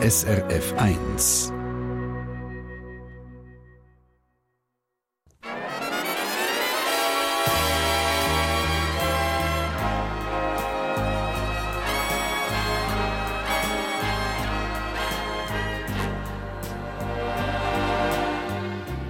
[0.00, 1.52] SRF 1.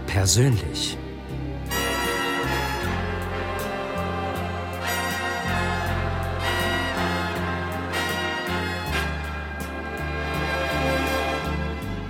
[0.06, 0.98] Persönlich.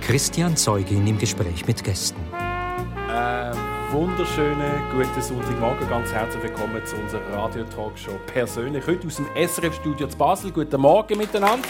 [0.09, 2.19] Christian Zeugin im Gespräch mit Gästen.
[2.33, 3.51] Äh,
[3.91, 5.87] wunderschönen guten Sonntagmorgen.
[5.87, 8.87] Ganz herzlich willkommen zu unserer Radio-Talkshow persönlich.
[8.87, 10.51] Heute aus dem SRF-Studio zu Basel.
[10.51, 11.67] Guten Morgen miteinander.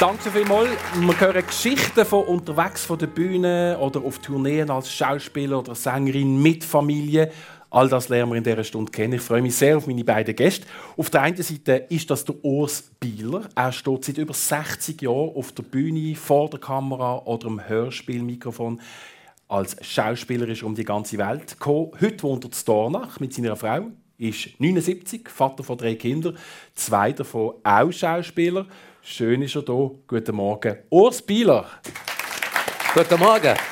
[0.00, 0.70] Danke vielmals.
[0.98, 6.40] Wir hören Geschichten von unterwegs von der Bühne oder auf Tourneen als Schauspieler oder Sängerin
[6.40, 7.30] mit Familie.
[7.72, 9.14] All das lernen wir in dieser Stunde kennen.
[9.14, 10.66] Ich freue mich sehr auf meine beiden Gäste.
[10.94, 13.48] Auf der einen Seite ist das der Urs Bieler.
[13.54, 18.78] Er steht seit über 60 Jahren auf der Bühne, vor der Kamera oder am Hörspielmikrofon.
[19.48, 21.92] Als Schauspieler ist er um die ganze Welt gekommen.
[21.98, 23.86] Heute wohnt er in Dornach mit seiner Frau.
[24.18, 26.36] Ist 79, Vater von drei Kindern,
[26.74, 28.66] zwei davon auch Schauspieler.
[29.00, 29.90] Schön ist er hier.
[30.06, 31.66] Guten Morgen, Urs Bieler.
[32.94, 33.71] Guten Morgen.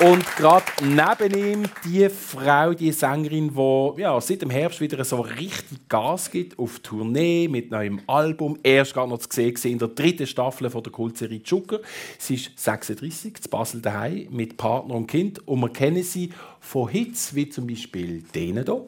[0.00, 5.20] Und gerade neben ihm die Frau, die Sängerin, die ja, seit dem Herbst wieder so
[5.20, 8.56] richtig Gas gibt auf Tournee mit neuem Album.
[8.62, 11.80] Erst gerade noch zu sehen in der dritten Staffel von der Kultserie Zucker.
[12.16, 15.46] Sie ist 36, zu Basel daheim mit Partner und Kind.
[15.48, 18.86] Und wir kennen sie von Hits wie zum Beispiel denen hier.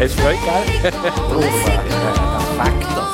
[0.00, 0.92] Es freut, gell?
[2.58, 3.09] Perfekt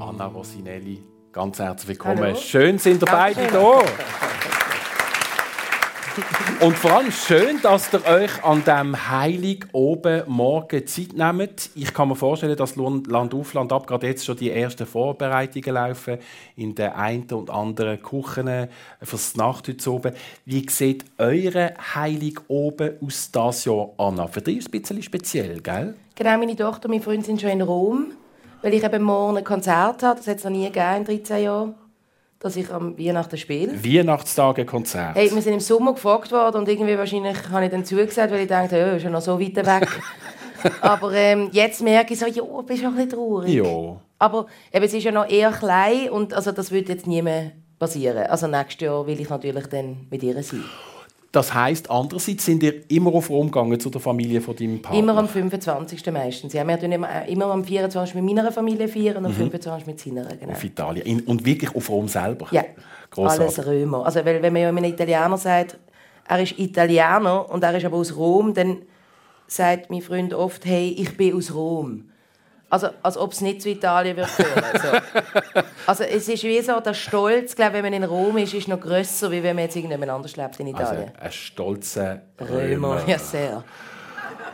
[0.00, 2.34] Anna Rosinelli, ganz herzlich willkommen.
[2.36, 3.80] Schön sind ihr beide da.
[6.60, 11.70] Und vor allem schön, dass ihr euch an diesem heilig oben Morgen Zeit nehmt.
[11.74, 15.72] Ich kann mir vorstellen, dass Land auf Land ab gerade jetzt schon die ersten Vorbereitungen
[15.72, 16.18] laufen
[16.56, 18.68] in den einen und anderen Küchen
[19.00, 20.12] fürs Nacht heute oben.
[20.44, 24.26] Wie sieht eure heilig oben aus dieses Jahr, Anna?
[24.26, 25.94] Für dich ist es ein bisschen speziell, gell?
[26.14, 28.12] Genau, meine Tochter und mein Freund sind schon in Rom,
[28.60, 30.18] weil ich eben morgen ein Konzert habe.
[30.18, 31.74] Das hat es noch nie gegeben in 13 Jahren,
[32.40, 33.72] dass ich am Weihnachten spiele.
[33.84, 35.14] Weihnachtstage Konzert.
[35.14, 38.40] Hey, wir sind im Sommer gefragt worden und irgendwie wahrscheinlich habe ich dann zugesagt, weil
[38.40, 39.88] ich dachte, oh, ist ja noch so weit weg.
[40.80, 43.54] Aber ähm, jetzt merke ich so, ja, du bist schon ein bisschen traurig.
[43.54, 43.96] Ja.
[44.18, 47.52] Aber eben, es ist ja noch eher klein und also, das wird jetzt nie mehr
[47.78, 48.26] passieren.
[48.26, 50.64] Also nächstes Jahr will ich natürlich dann mit ihr sein.
[51.32, 54.98] Das heisst, andererseits sind ihr immer auf Rom gegangen zu der Familie von deinem Partner?
[54.98, 56.10] Immer am 25.
[56.10, 56.52] meistens.
[56.52, 58.16] Ja, wir tun immer, immer am 24.
[58.16, 59.86] mit meiner Familie feiern und am 25.
[59.86, 60.24] mit seiner.
[60.24, 60.52] Genau.
[60.52, 61.06] Auf Italien.
[61.06, 62.48] In, und wirklich auf Rom selber?
[62.50, 62.64] Ja,
[63.10, 63.58] Grossartig.
[63.58, 64.04] alles Römer.
[64.04, 65.78] Also, weil, wenn man ja einem Italiener sagt,
[66.26, 68.78] er ist Italiener und er ist aber aus Rom, dann
[69.46, 72.10] sagt mein Freund oft, hey, ich bin aus Rom.
[72.70, 74.64] Also, als ob es nicht zu Italien wird gehören.
[74.72, 74.88] Also,
[75.86, 78.80] also es ist wie so, der Stolz, glaube wenn man in Rom ist, ist noch
[78.80, 81.12] grösser, wie wenn man jetzt irgendjemand anders lebt in Also Italien.
[81.20, 82.56] ein stolzer Römer,
[82.96, 83.02] Römer.
[83.08, 83.64] ja sehr.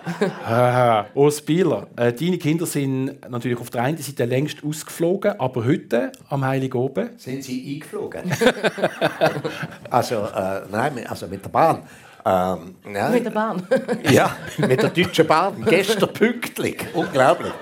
[1.14, 6.12] Urs Bieler, äh, deine Kinder sind natürlich auf der einen Seite längst ausgeflogen, aber heute
[6.28, 8.22] am Heiligen Oben Sind Sie eingeflogen?
[9.90, 11.82] also, äh, nein, also mit der Bahn.
[12.24, 13.66] Ähm, ja, Mit der Bahn.
[14.10, 15.64] Ja, mit der Deutschen Bahn.
[15.68, 16.84] Gestern pünktlich.
[16.94, 17.52] Unglaublich.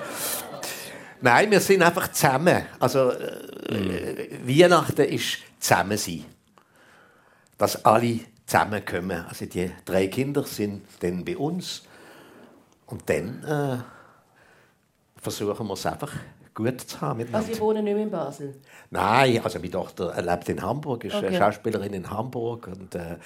[1.25, 2.67] Nein, wir sind einfach zusammen.
[2.79, 6.23] Also, äh, Weihnachten ist zusammen sein.
[7.57, 9.25] Dass alle zusammenkommen.
[9.27, 11.81] Also, die drei Kinder sind dann bei uns.
[12.85, 13.77] Und dann äh,
[15.19, 16.11] versuchen wir es einfach
[16.53, 17.47] gut zu haben miteinander.
[17.47, 18.55] Also, Sie wohnen nicht mehr in Basel?
[18.91, 21.33] Nein, also meine Tochter lebt in Hamburg, ist Okay.
[21.33, 23.17] äh, Schauspielerin in Hamburg und äh,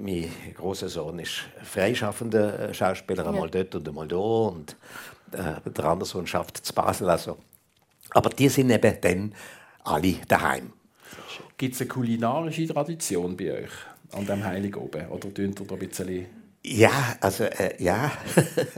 [0.00, 4.76] mein großer Sohn ist freischaffender äh, Schauspieler, einmal dort und einmal da und
[5.32, 7.08] äh, der Sohn schafft zu Basel.
[7.08, 7.38] Also.
[8.10, 9.34] Aber die sind eben dann
[9.84, 10.72] alle daheim.
[11.56, 13.70] gibt es eine kulinarische Tradition bei euch
[14.12, 15.08] an dem Heiligen Oben?
[15.08, 16.26] Oder tönt ihr da ein bisschen...
[16.64, 18.10] Ja, also äh, ja,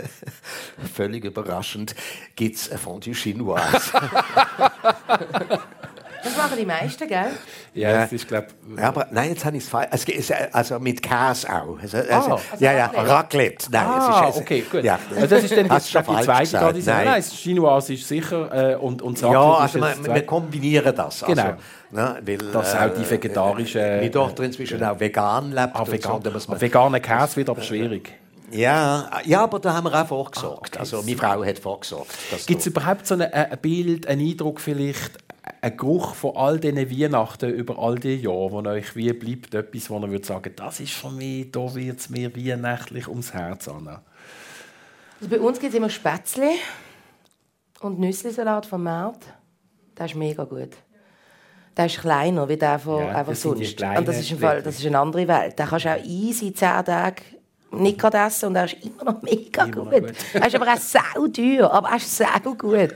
[0.94, 1.94] völlig überraschend
[2.37, 3.93] gibt es Fondue Chinoise.
[6.23, 7.27] Das machen die meisten, gell?
[7.75, 7.97] Ja, Ja.
[8.03, 9.89] das ist, glaube Ja, aber nein, jetzt habe ich es falsch.
[9.93, 11.79] Es gibt- Also mit Käse auch.
[11.81, 12.41] Also, also, Ah.
[12.59, 13.67] ja, ja, Raclette.
[13.71, 14.85] Nein, Ah, es ist, es, okay, gut.
[14.85, 14.99] Ja.
[15.15, 16.51] Also das ist dann jetzt schon die zweite.
[16.59, 16.95] Tradition.
[16.97, 17.15] Nein, Nein.
[17.17, 21.25] das Chinoise ist sicher äh, und, und Raclette Ja, also jetzt wir, das kombinieren das.
[21.27, 21.43] Genau.
[21.43, 21.57] Also,
[21.91, 25.71] ne, weil, Dass auch die vegetarischen- Meine Tochter inzwischen auch vegan lebt.
[25.75, 26.21] Ah, so, vegan.
[26.33, 28.13] muss man- Aber veganer Käse wird aber schwierig.
[28.53, 30.73] Ja, ja, aber da haben wir auch vorgesorgt.
[30.77, 30.81] Ah, okay.
[30.81, 32.11] Also meine Frau hat vorgesorgt.
[32.47, 35.13] Gibt es überhaupt so ein, ein Bild, einen Eindruck vielleicht,
[35.61, 39.91] einen Geruch von all diesen Weihnachten über all die Jahre, wo euch wie bleibt, etwas,
[39.91, 43.69] wo ihr würdet sagen, das ist für mich, da wird es mir weihnachtlich ums Herz
[43.69, 43.88] an?
[45.20, 46.50] Also bei uns gibt es immer Spätzle
[47.81, 49.26] und Nüsslisalat vom Markt.
[49.94, 50.70] Das ist mega gut.
[51.76, 53.81] Der ist kleiner wie der von ja, einfach sonst.
[53.82, 55.58] Und das ist, Fall, das ist eine andere Welt.
[55.58, 57.23] Da kannst du auch easy zehn Tage
[57.73, 59.91] nicht gerade essen und er ist immer noch mega immer gut.
[59.91, 60.15] gut.
[60.35, 62.95] er ist aber auch sau teuer, aber er ist sau gut.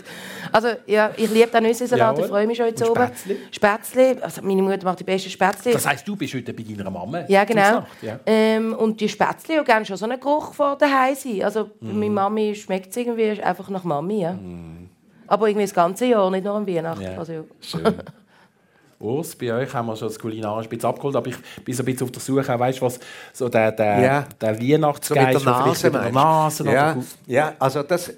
[0.50, 3.06] Also ja, ich liebe den Nüsse-Salat, ich freue mich schon jetzt oben.
[3.06, 3.36] Spätzle?
[3.50, 5.72] Spätzle, also meine Mutter macht die besten Spätzle.
[5.72, 7.24] Das heisst, du bist heute bei deiner Mama?
[7.28, 7.84] Ja, genau.
[8.02, 8.18] Ja.
[8.26, 11.42] Ähm, und die Spätzle haben gerne schon so einen Geruch von daheim sein.
[11.42, 11.86] Also mm.
[11.86, 14.32] bei meiner Mami schmeckt es irgendwie einfach nach Mami, ja.
[14.32, 14.88] Mm.
[15.26, 17.02] Aber irgendwie das ganze Jahr, nicht nur am Weihnachten.
[17.02, 17.18] Ja.
[17.18, 17.82] Also, Schön.
[19.04, 21.86] Urs, bei euch haben wir schon das kulinarische bisschen abgeholt, aber ich bin so ein
[21.86, 22.98] bisschen auf der Suche, auch, weißt, was
[23.32, 24.24] so der, der, ja.
[24.40, 26.96] der Weihnachtsgeist so mit der Nase, mit der Nase ja.
[27.26, 28.12] ja, also das,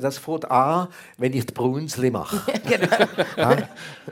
[0.00, 0.88] das fängt an,
[1.18, 2.40] wenn ich die Brunzli mache.
[2.68, 2.96] genau.
[3.36, 3.56] ja?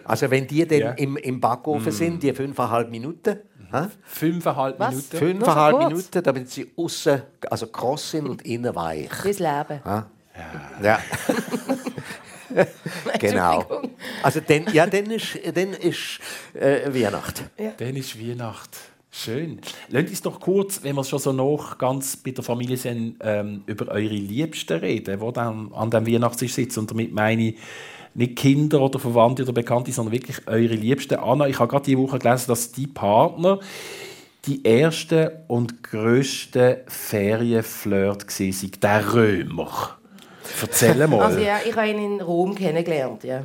[0.05, 0.91] Also wenn die dann ja.
[0.93, 1.97] im, im Backofen mm.
[1.97, 3.39] sind, die fünfeinhalb Minuten,
[3.71, 3.91] Ha?
[4.03, 4.91] Fünfeinhalb Was?
[4.91, 5.17] Minuten.
[5.19, 9.13] Fünfeinhalb Minuten, damit sie außen also kross sind und innen weich.
[9.13, 9.85] Fürs Leben.
[9.85, 10.07] Ha?
[10.83, 10.83] Ja.
[10.83, 10.99] ja.
[13.19, 13.65] genau.
[14.23, 16.21] Also dann, ja, dann ist, dann ist
[16.55, 17.45] äh, Weihnacht.
[17.59, 17.73] Ja.
[17.77, 18.79] Dann ist Weihnacht.
[19.11, 19.61] Schön.
[19.89, 23.63] Lasst uns doch kurz, wenn wir schon so noch ganz bei der Familie sind, ähm,
[23.67, 26.81] über eure Liebsten reden, die dann an dem Weihnachtstisch sitzen.
[26.81, 27.57] Und damit meine ich
[28.15, 31.19] nicht Kinder oder Verwandte oder Bekannte, sondern wirklich eure Liebsten.
[31.19, 33.61] Anna, ich habe gerade diese Woche gelesen, dass die Partner
[34.47, 39.98] die erste und grösste Ferienflirt war, der Römer.
[40.61, 41.21] Erzähl mal.
[41.21, 43.43] Also ja, ich habe ihn in Rom kennengelernt, ja.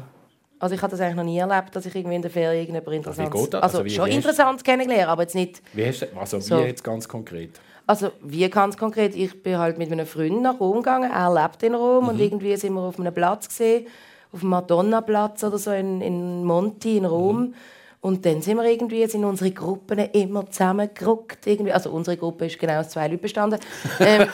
[0.59, 2.95] Also ich habe das eigentlich noch nie erlebt, dass ich irgendwie in der Ferien irgendjemand
[2.95, 3.33] interessant...
[3.33, 3.61] Das?
[3.61, 5.61] Also, also schon interessant kennengelernt, aber jetzt nicht...
[5.73, 6.57] Wie hast du, also so.
[6.57, 7.59] wie jetzt ganz konkret?
[7.85, 11.61] Also wie ganz konkret, ich bin halt mit einem Freund nach Rom gegangen, er lebt
[11.63, 12.09] in Rom mhm.
[12.11, 13.88] und irgendwie sind wir auf einem Platz gesehen,
[14.31, 17.39] auf dem Madonna-Platz oder so in, in Monti in Rom.
[17.39, 17.53] Mhm.
[18.03, 21.47] Und dann sind wir irgendwie jetzt in unsere Gruppen immer zusammengerückt.
[21.47, 21.71] Irgendwie.
[21.71, 23.61] Also unsere Gruppe ist genau aus zwei Leuten bestanden.
[24.01, 24.27] ähm,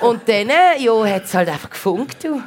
[0.00, 2.24] und dann äh, ja, hat es halt einfach gefunkt.
[2.24, 2.42] Du.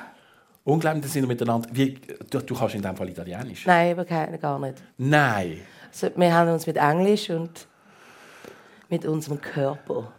[0.66, 1.70] Unglaublich, dass sie miteinander...
[1.72, 1.98] Wie,
[2.30, 3.66] du, du kannst in diesem Fall Italienisch?
[3.66, 4.84] Nein, aber gar nicht.
[4.98, 5.62] Nein?
[5.90, 7.66] Also, wir haben uns mit Englisch und
[8.90, 10.12] mit unserem Körper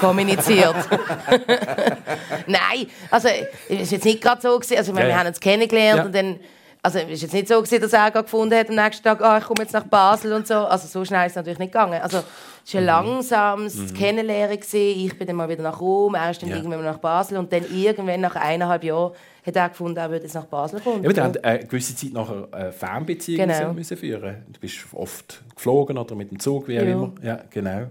[0.00, 0.74] kommuniziert.
[2.46, 3.28] Nein, also
[3.68, 4.58] es war jetzt nicht gerade so.
[4.58, 4.78] Gewesen.
[4.78, 5.08] Also, wir, ja.
[5.08, 6.04] wir haben uns kennengelernt ja.
[6.06, 6.40] und dann
[6.84, 9.44] also es war jetzt nicht so, dass er gefunden hat am nächsten Tag, oh, ich
[9.44, 10.54] komme jetzt nach Basel und so.
[10.54, 12.00] Also so schnell ist es natürlich nicht gegangen.
[12.02, 12.24] Also
[12.64, 12.88] es war ein mhm.
[12.88, 13.94] langsames mhm.
[13.94, 14.58] Kennenlernen.
[14.60, 16.56] Ich bin dann mal wieder nach Rom, er ist dann ja.
[16.56, 19.12] irgendwann nach Basel und dann irgendwann nach eineinhalb Jahren
[19.46, 21.04] hat er gefunden, er würde jetzt nach Basel kommen.
[21.04, 23.72] Ja, aber dann eine gewisse Zeit nachher eine Fernbeziehung genau.
[23.72, 24.44] müssen führen.
[24.52, 26.92] Du bist oft geflogen oder mit dem Zug, wie auch ja.
[26.92, 27.12] immer.
[27.22, 27.86] Ja, genau.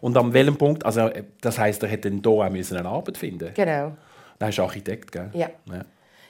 [0.00, 1.10] Und an welchem Punkt, also
[1.40, 3.96] das heisst, er hätte dann hier auch eine Arbeit finden Genau.
[4.38, 5.30] Dann ist Architekt, gell?
[5.32, 5.48] Ja.
[5.66, 5.84] ja.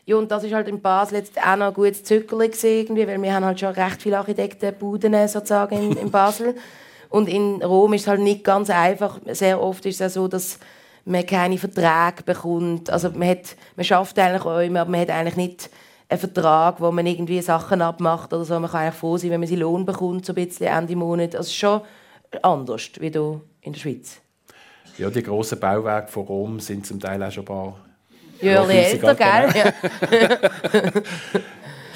[0.08, 3.20] Ja, und das ist halt in Basel jetzt auch noch ein gutes Zückerchen irgendwie, weil
[3.20, 6.54] wir haben halt schon recht viele Architektenbuden sozusagen in, in Basel.
[7.08, 9.18] Und in Rom ist es halt nicht ganz einfach.
[9.32, 10.60] Sehr oft ist es auch so, dass
[11.04, 12.88] man keine Verträge bekommt.
[12.88, 15.70] Also man, hat, man schafft eigentlich immer, aber man hat eigentlich nicht
[16.08, 18.60] einen Vertrag, wo man irgendwie Sachen abmacht oder so.
[18.60, 21.34] Man kann eigentlich froh sein, wenn man seinen Lohn bekommt, so ein bisschen Ende Monat.
[21.34, 21.80] Also schon
[22.42, 24.20] anders, wie hier in der Schweiz.
[24.98, 27.85] Ja, die grossen Bauwerke von Rom sind zum Teil auch schon ein paar
[28.40, 29.48] Jörli älter, gell?
[29.54, 29.72] Ja.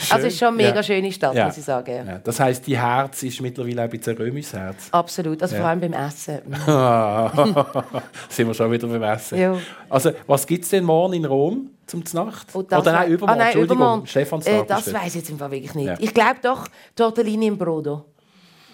[0.11, 0.83] also es ist schon eine mega ja.
[0.83, 1.47] schöne Stadt, ja.
[1.47, 2.07] muss ich sagen.
[2.07, 2.19] Ja.
[2.19, 4.88] Das heisst, die Herz ist mittlerweile ein bisschen ein römisches Herz.
[4.91, 6.41] Absolut, also vor allem beim Essen.
[8.29, 9.61] Sind wir schon wieder beim Essen.
[9.88, 12.49] Also, was gibt es denn morgen in Rom zum Znacht?
[12.55, 14.07] Oh, Oder nein, übermorgen, ah, nein, Entschuldigung, übermorgen.
[14.07, 14.55] Stephanstag.
[14.55, 15.95] Äh, das weiß ich jetzt im wirklich nicht.
[16.00, 18.05] Ich glaube doch, Tortellini im Brodo.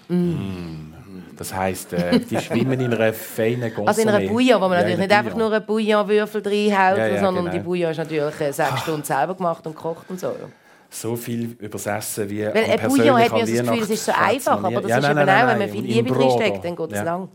[0.09, 0.14] Mm.
[0.14, 0.96] Mm.
[1.37, 3.88] Das heisst, äh, die schwimmen in einer feinen Consommé.
[3.88, 7.07] Also in einer Bouillon, wo man ja, natürlich nicht einfach nur einen Bouillon-Würfel reinhaut, ja,
[7.07, 7.57] ja, sondern genau.
[7.57, 10.33] die Bouillon ist natürlich äh, sechs Stunden selber gemacht und gekocht und so.
[10.88, 14.05] So viel über das Essen wie Weil ein Bouillon hat mir das Gefühl, es ist
[14.05, 16.64] so einfach, aber das ja, ist nein, eben nein, auch, wenn man viel Liebe drinsteckt,
[16.64, 17.28] dann geht es lang.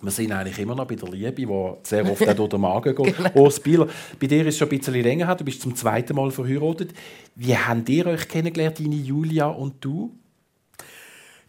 [0.00, 2.94] Wir sind eigentlich immer noch bei der Liebe, die sehr oft auch durch den Magen
[2.94, 3.16] geht.
[3.16, 3.30] genau.
[3.34, 3.86] Urs Bieler,
[4.18, 6.92] bei dir ist es schon ein bisschen länger her, du bist zum zweiten Mal verheiratet.
[7.36, 10.12] Wie habt ihr euch kennengelernt, deine Julia und du?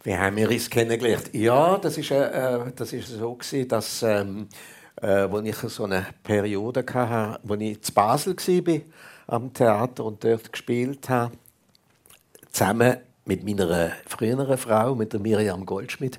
[0.04, 1.30] Wie haben wir uns kennengelernt?
[1.32, 4.48] Ja, das ist, äh, das ist so gewesen, dass ähm,
[5.00, 8.80] äh, als ich so eine Periode hatte, wo ich zu Basel war,
[9.26, 11.32] am Theater und dort gespielt habe,
[12.52, 16.18] zusammen mit meiner früheren Frau, mit der Miriam Goldschmidt,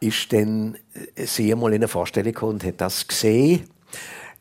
[0.00, 0.76] ist dann
[1.14, 3.68] äh, sie einmal in eine Vorstellung gekommen und hat das gesehen.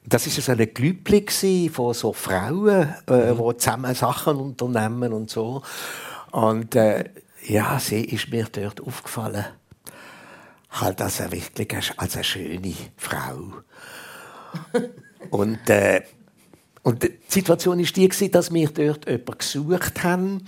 [0.03, 3.37] Das ist so eine Glübli von so Frauen, äh, mhm.
[3.37, 5.61] die zusammen Sachen unternehmen und so.
[6.31, 7.03] Und äh,
[7.47, 9.45] ja, sie ist mir dort aufgefallen.
[10.69, 13.53] Halt als eine wirklich als eine schöne Frau.
[15.29, 16.01] und, äh,
[16.83, 20.45] und die Situation war die, dass wir dort jemanden gesucht haben,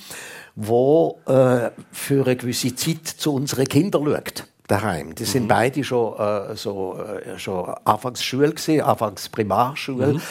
[0.55, 4.47] der äh, für eine gewisse Zeit zu unseren Kindern schaut.
[4.67, 5.13] Daheim.
[5.13, 5.47] Die sind mhm.
[5.49, 10.13] beide schon, äh, so, äh, schon anfangs Schule gewesen, anfangs Primarschule.
[10.13, 10.21] Mhm.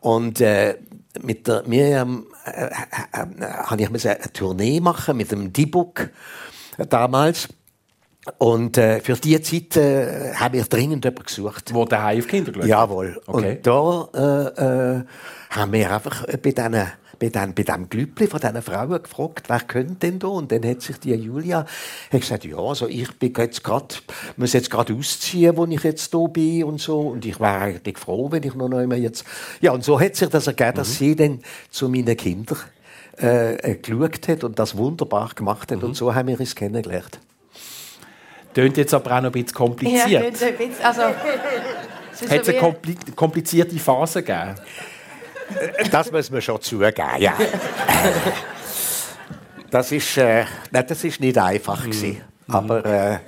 [0.00, 0.78] Und äh,
[1.22, 2.70] mit der Miriam äh, äh,
[3.12, 6.10] äh, habe ich eine Tournee machen mit dem D-Book
[6.88, 7.48] damals.
[8.38, 11.74] Und äh, für diese Zeit äh, haben wir dringend jemanden gesucht.
[11.74, 13.20] Wo daheim auf Kinder Jawohl.
[13.26, 13.58] Okay.
[13.58, 15.04] Und da äh, äh,
[15.50, 16.86] haben wir einfach bei diesen
[17.30, 20.28] bei dem, bei dem Glüppli von diesen Frauen gefragt, wer könnte denn da?
[20.28, 21.66] Und dann hat sich die Julia
[22.12, 24.02] hat gesagt, ja, also ich bin jetzt grad,
[24.36, 27.00] muss jetzt gerade ausziehen, wo ich jetzt da bin und so.
[27.00, 29.24] Und ich wäre eigentlich froh, wenn ich noch einmal jetzt...
[29.60, 30.76] Ja, und so hat sich das ergeben, mhm.
[30.76, 31.40] dass sie dann
[31.70, 32.58] zu meinen Kindern
[33.20, 35.78] äh, äh, geschaut hat und das wunderbar gemacht hat.
[35.78, 35.84] Mhm.
[35.84, 37.20] Und so haben wir uns kennengelernt.
[38.52, 40.08] Tönt jetzt aber auch noch ein bisschen kompliziert.
[40.08, 42.76] Ja, ein bisschen, also, hat es eine
[43.16, 44.54] komplizierte Phase gegeben?
[45.90, 47.34] Das muss man schon zugeben, ja.
[49.70, 52.20] Das ist, äh, nein, das ist nicht einfach gewesen.
[52.46, 52.54] Mhm.
[52.54, 53.18] Aber äh,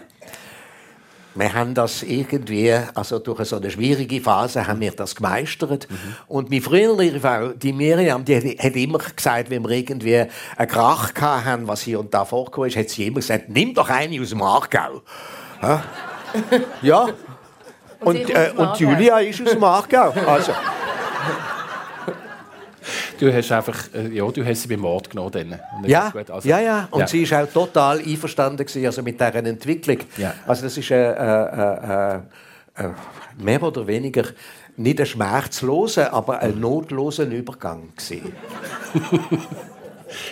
[1.35, 5.89] wir haben das irgendwie, also durch so eine schwierige Phase, haben wir das gemeistert.
[5.91, 5.97] Mhm.
[6.29, 10.25] Und meine frühere Frau, die Miriam, die hat immer gesagt, wenn wir irgendwie
[10.57, 13.91] einen Krach haben, was hier und da vorgekommen ist, hat sie immer gesagt, nimm doch
[13.91, 15.03] eine aus dem Aargau.
[16.83, 17.09] ja.
[18.01, 20.11] Und, und, äh, und Julia ist aus dem Aargau.
[20.27, 20.53] Also.
[23.19, 25.33] Du hast einfach, äh, ja, du hast sie beim Mord genommen.
[25.33, 25.61] Dann.
[25.87, 26.89] Ja, also, ja, ja.
[26.91, 27.07] Und ja.
[27.07, 29.99] sie war auch total einverstanden gewesen, also mit dieser Entwicklung.
[30.17, 30.35] Ja.
[30.47, 32.21] Also das ist äh, äh,
[32.77, 32.89] äh,
[33.39, 34.25] mehr oder weniger
[34.77, 37.93] nicht ein schmerzloser, aber ein notloser Übergang.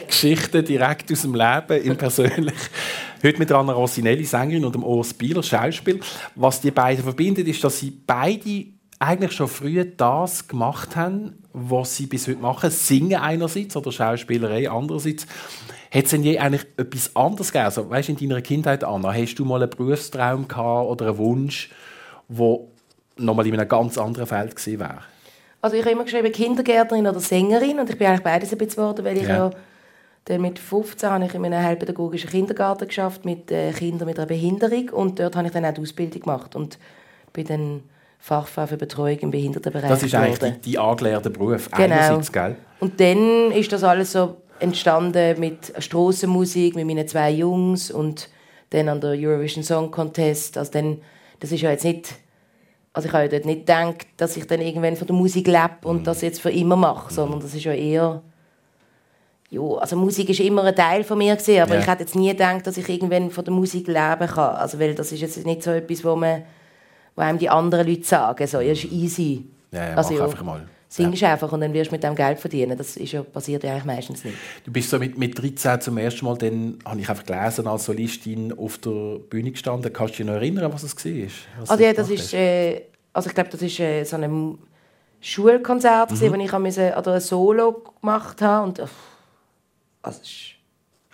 [0.06, 2.54] Geschichten direkt aus dem Leben, im persönlich.
[3.22, 6.00] Heute mit Anna Rossinelli, Sängerin, und dem Urs Bieler, Schauspiel.
[6.34, 8.66] Was die beiden verbindet, ist, dass sie beide
[8.98, 12.68] eigentlich schon früh das gemacht haben, was sie bis heute machen.
[12.70, 15.26] Singen einerseits oder Schauspielerei andererseits.
[15.90, 17.66] Hat es denn je eigentlich etwas anderes gegeben?
[17.66, 21.70] Also, weißt, in deiner Kindheit, Anna, hast du mal einen Berufstraum gehabt oder einen Wunsch,
[22.28, 22.58] der
[23.16, 24.98] nochmal in einem ganz anderen Feld gewesen wäre?
[25.60, 28.82] Also ich habe immer geschrieben Kindergärtnerin oder Sängerin und ich bin eigentlich beides ein bisschen
[28.82, 29.50] geworden, weil ich ja, ja
[30.26, 34.26] dann mit 15 habe ich in einem heilpädagogischen Kindergarten geschafft mit äh, Kindern mit einer
[34.26, 36.78] Behinderung und dort habe ich dann auch die Ausbildung gemacht und
[37.32, 37.82] bin dann
[38.24, 39.90] Fachfrau für Betreuung im Behindertenbereich.
[39.90, 42.18] Das ist eigentlich die, die angelernte Beruf genau.
[42.32, 42.56] gell?
[42.80, 48.30] Und dann ist das alles so entstanden mit Strassenmusik, mit meinen zwei Jungs und
[48.70, 50.56] dann an der Eurovision Song Contest.
[50.56, 51.02] Also dann,
[51.38, 52.14] das ist ja jetzt nicht,
[52.94, 55.76] also ich habe ja dort nicht gedacht, dass ich dann irgendwann von der Musik lebe
[55.82, 56.04] und mhm.
[56.04, 58.22] das jetzt für immer mache, sondern das ist ja eher
[59.50, 61.80] ja, also Musik ist immer ein Teil von mir gewesen, aber ja.
[61.80, 64.56] ich hätte jetzt nie gedacht, dass ich irgendwann von der Musik leben kann.
[64.56, 66.42] Also weil das ist jetzt nicht so etwas, wo man
[67.14, 69.44] wo einem die anderen Leute sagen, so, ist easy.
[69.70, 70.68] Ja, ja, also, mach einfach mal.
[70.88, 71.32] Singst ja.
[71.32, 72.78] einfach und dann wirst du mit dem Geld verdienen.
[72.78, 74.36] Das ist ja, passiert ja eigentlich meistens nicht.
[74.64, 77.86] Du bist so mit, mit 13 zum ersten Mal, dann habe ich einfach gelesen, als
[77.86, 79.92] Solistin auf der Bühne gestanden.
[79.92, 81.28] Kannst du dich noch erinnern, was es war?
[81.58, 84.58] Was also ja, das ist, äh, also ich glaube, das ist äh, so ein
[85.20, 86.20] Schulkonzert, mhm.
[86.20, 88.68] wo ich musste, oder ein Solo gemacht habe.
[88.68, 88.82] Und,
[90.00, 90.20] also,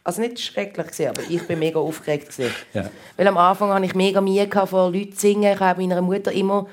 [0.04, 2.32] also nicht schrecklich gewesen, aber ich bin mega aufgeregt
[2.74, 2.88] Ja.
[3.16, 5.52] Weil am Anfang hatte ich mega Mühe vor Leuten zu singen.
[5.52, 6.66] Ich habe meiner Mutter immer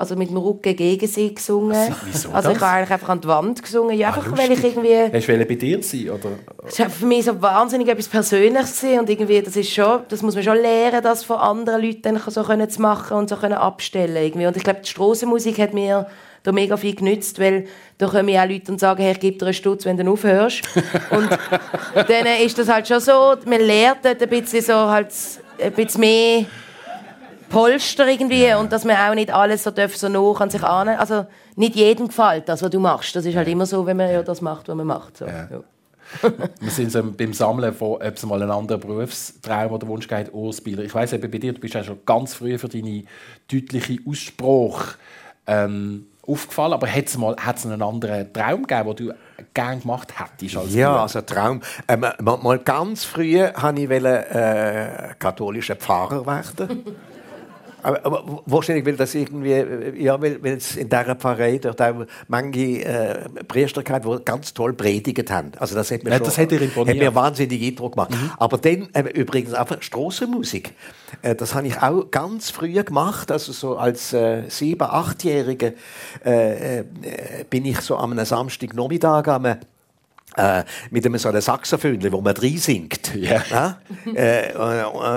[0.00, 1.94] also mit dem Rücken gegen sie gesungen.
[2.06, 4.64] Wieso also ich habe eigentlich einfach an die Wand gesungen, ja, einfach ah, weil ich
[4.64, 4.96] irgendwie...
[5.12, 6.30] Hast du bei dir sein, oder?
[6.66, 10.34] Es war für mich so wahnsinnig etwas Persönliches und irgendwie, das ist schon, das muss
[10.34, 14.16] man schon lernen, das von anderen Leuten so können zu machen und so können abstellen
[14.16, 14.46] irgendwie.
[14.46, 16.06] Und ich glaube, die Strassenmusik hat mir
[16.42, 17.66] da mega viel genützt, weil
[17.98, 20.12] da kommen ja auch Leute und sagen, hey, ich gebe dir einen Stutz, wenn du
[20.12, 20.62] aufhörst.
[21.10, 21.30] und
[22.08, 25.08] dann ist das halt schon so, man lernt dort ein bisschen so halt
[25.62, 26.46] ein bisschen mehr
[27.50, 30.88] Polster irgendwie und dass man auch nicht alles so darf, so nah an sich an.
[30.88, 33.14] Also nicht jedem gefällt das, was du machst.
[33.14, 35.18] Das ist halt immer so, wenn man ja das macht, was man macht.
[35.18, 35.26] So.
[35.26, 35.48] Ja.
[35.50, 35.62] Ja.
[36.60, 40.32] wir sind so beim Sammeln von, ob es mal einen anderen Berufstraum oder Wunsch geht,
[40.32, 40.84] Urspieler.
[40.84, 43.04] Ich weiß bei dir, du bist ja schon ganz früh für deine
[43.50, 44.96] deutliche Aussprache
[45.46, 49.14] ähm, aufgefallen, aber hat es mal hat's einen anderen Traum gegeben, den du
[49.54, 50.56] gerne gemacht hättest?
[50.56, 51.02] Als ja, Bruder?
[51.02, 51.60] also Traum.
[51.88, 56.84] Ähm, mal ganz früh wollte ich äh, katholischer Pfarrer werden.
[57.82, 61.80] Aber, aber, wahrscheinlich, weil das irgendwie, äh, ja, weil, weil es in dieser Pfarrei dort
[61.80, 65.52] auch manche äh, Priester gehabt, die ganz toll predigt haben.
[65.58, 68.10] Also das hat mir, ja, schon, das hat hat mir wahnsinnig Eindruck gemacht.
[68.10, 68.30] Mhm.
[68.38, 70.72] Aber dann äh, übrigens einfach Strassenmusik.
[71.22, 75.74] Äh, das habe ich auch ganz früh gemacht, also so als äh, sieben-, achtjährige
[76.24, 76.84] äh, äh,
[77.48, 79.56] bin ich so am Samstagnachmittag am
[80.36, 83.14] äh, mit einem so einem Saxophon, wo man drin singt.
[83.14, 83.42] Ja.
[83.50, 83.80] Ja?
[84.14, 84.54] Äh,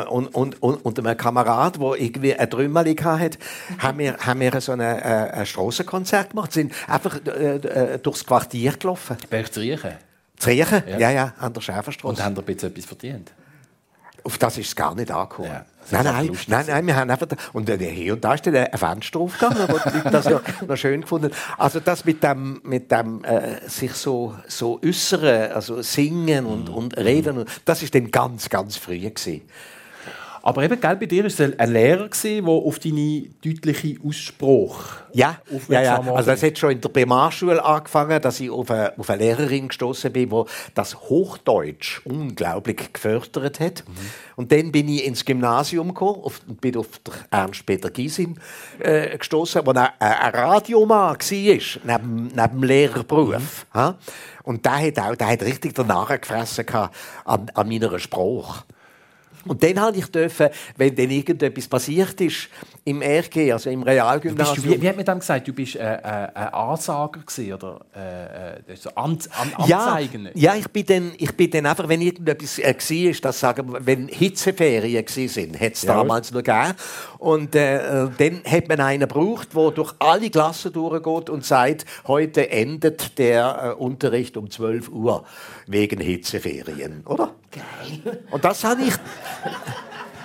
[0.08, 3.38] und, und, und, und einem Kamerad, der irgendwie eine Trümmerli hatte,
[3.79, 6.51] haben wir, haben wir so eine, äh, ein Strassenkonzert gemacht.
[6.51, 9.17] sind einfach äh, äh, durchs Quartier gelaufen.
[9.29, 9.98] Berchtesgaden.
[10.38, 10.84] Zu Riechen?
[10.88, 10.98] Ja.
[10.98, 12.24] Ja, ja, an der Und Schäferstrasse.
[12.24, 13.32] haben da ein bisschen etwas verdient?
[14.24, 15.50] Auf das ist es gar nicht angekommen.
[15.50, 17.27] Ja, nein, nein, lustig nein, nein, wir haben einfach...
[17.51, 20.77] Und äh, hier und da ist dann ein Fenster aufgegangen, wo die das ja noch
[20.77, 21.32] schön gefunden.
[21.58, 26.75] Also das mit dem, mit dem äh, sich so, so äußern, also singen und, Mhm.
[26.75, 29.42] und reden, und, das ist dann ganz, ganz früh gewesen.
[30.45, 34.83] Aber eben, gell, bei dir war es ein Lehrer, der auf deine deutliche Ausspruch
[35.13, 35.38] Ja,
[35.69, 36.01] ja, ja.
[36.01, 39.69] Also das hat schon in der Primarschule angefangen, dass ich auf eine, auf eine Lehrerin
[39.69, 40.43] gestoßen bin, die
[40.75, 43.85] das Hochdeutsch unglaublich gefördert hat.
[44.35, 48.38] Und dann bin ich ins Gymnasium gekommen, und bin auf den Ernst-Peter Gysin
[48.79, 53.65] äh, gestoßen, der ein, ein Radiomann war, neben, neben dem Lehrerberuf.
[53.73, 53.97] Ja?
[54.43, 58.65] Und der hat auch, der hat richtig danach gefressen gehabt an, an meiner Sprache.
[59.45, 62.50] Und dann habe ich dürfen, wenn dann irgendetwas passiert ist,
[62.85, 64.55] im RG, also im Realgymnasium.
[64.63, 65.47] du, wie, wie hat man dem gesagt?
[65.47, 70.00] Du bist äh, äh, ein Ansager gewesen, oder äh, äh, so An An Ja,
[70.33, 74.07] ja ich, bin dann, ich bin dann einfach, wenn irgendetwas äh, war, das sagen wenn
[74.07, 75.95] Hitzeferien waren, hat es Ja.
[75.95, 76.73] damals noch gegeben.
[77.19, 81.85] Und äh, äh, dann hat man einen gebraucht, der durch alle Klassen durchgeht und sagt,
[82.07, 85.23] heute endet der äh, Unterricht um 12 Uhr
[85.67, 87.33] wegen Hitzeferien, oder?
[87.53, 88.19] Geil.
[88.31, 88.93] Und das habe ich...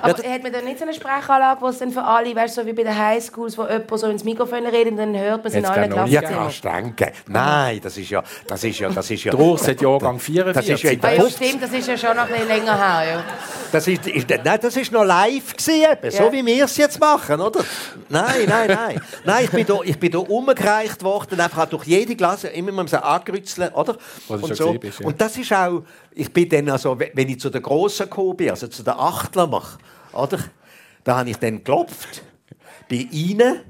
[0.00, 2.56] Aber Ja, hat man dann nicht so eine Sprechanlage, wo es dann für alle, weißt
[2.56, 5.42] du, so wie bei den Highschools, wo jemand so ins Mikrofon redet und dann hört
[5.42, 7.10] man es in allen noch Ja, kannst denken.
[7.26, 8.22] Nein, das ist ja...
[8.46, 10.54] Das ist ja, das ist ja Der Urs hat Jahrgang 44.
[10.54, 12.28] Das ist ja in Ah, der ja, 50 stimmt, das ist ja schon noch ein
[12.28, 13.10] bisschen länger her.
[13.10, 13.24] Ja.
[13.72, 16.32] Das ist, ist, nein, das ist noch live gewesen, eben, so Ja.
[16.32, 17.60] wie wir es jetzt machen, oder?
[18.08, 19.00] Nein, nein, nein.
[19.24, 22.86] nein, ich bin da, ich bin da umgereicht worden, einfach durch jede Klasse, immer mal
[22.88, 23.96] so angerützeln, oder?
[24.28, 24.46] Und, so.
[24.46, 25.06] gesehen bist, ja.
[25.06, 28.36] und das ist auch, ich bin dann also, we- wenn ich zu den Grossen gekommen
[28.36, 29.54] bin, also zu den Achtlern,
[30.12, 30.38] oder?
[31.04, 32.22] Da habe ich dann geklopft,
[32.90, 33.60] bei ihnen,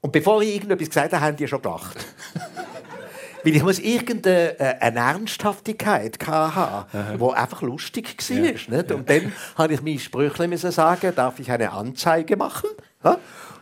[0.00, 1.98] und bevor ich irgendetwas gesagt habe, haben die schon gelacht.
[3.44, 6.86] Weil ich muss irgendeine äh, eine Ernsthaftigkeit haben,
[7.18, 8.36] die einfach lustig war.
[8.68, 8.92] Nicht?
[8.92, 12.68] Und dann habe ich mein Sprüchlein müssen sagen, darf ich eine Anzeige machen?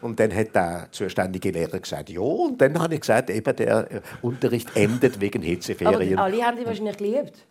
[0.01, 2.21] Und dann hat der zuständige Lehrer gesagt, ja.
[2.21, 6.19] Und dann habe ich gesagt, eben der äh, Unterricht endet wegen Aber Hitzeferien.
[6.19, 7.47] alle haben die wahrscheinlich geliebt.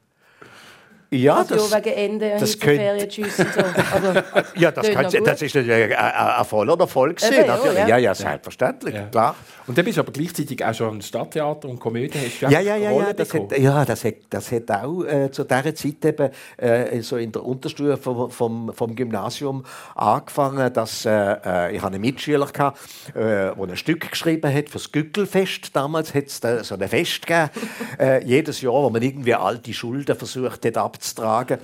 [1.16, 3.62] Ja, Also das, wegen Ende, das Hitzeferien, Tschüss und so.
[3.62, 4.24] Aber
[4.56, 7.18] ja, das, kann, das ist natürlich ein, voller Erfolg.
[7.18, 7.78] gewesen, Eben, ja, natürlich.
[7.80, 7.88] ja.
[7.88, 9.08] Ja, ja, selbstverständlich, Ja.
[9.08, 9.36] klar.
[9.68, 12.20] Und dann bist du aber gleichzeitig auch schon im Stadttheater und Komödie.
[12.20, 15.32] Hast du Ja, ja, ja, ja, das hat, ja, das hat, das hat auch äh,
[15.32, 19.64] zu dieser Zeit eben, äh, so in der Unterstufe vom, vom, vom Gymnasium
[19.96, 22.78] angefangen, dass äh, äh, ich hatte einen Mitschüler hatte,
[23.16, 25.76] äh, der ein Stück geschrieben hat für das Gückelfest.
[25.76, 27.50] Damals hat es da so ein Fest gegeben,
[28.00, 31.60] äh, jedes Jahr, wo man irgendwie alte Schulden versucht hat abzutragen.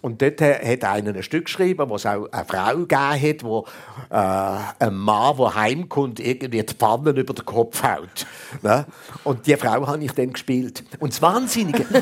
[0.00, 3.64] Und dort hat einer ein Stück geschrieben, wo es auch eine Frau gegeben hat, wo
[4.10, 8.26] äh, ein Mann, der heimkommt, irgendwie die Pfannen über den Kopf haut.
[8.62, 8.84] Ne?
[9.22, 10.82] Und die Frau habe ich dann gespielt.
[10.98, 11.84] Und das Wahnsinnige...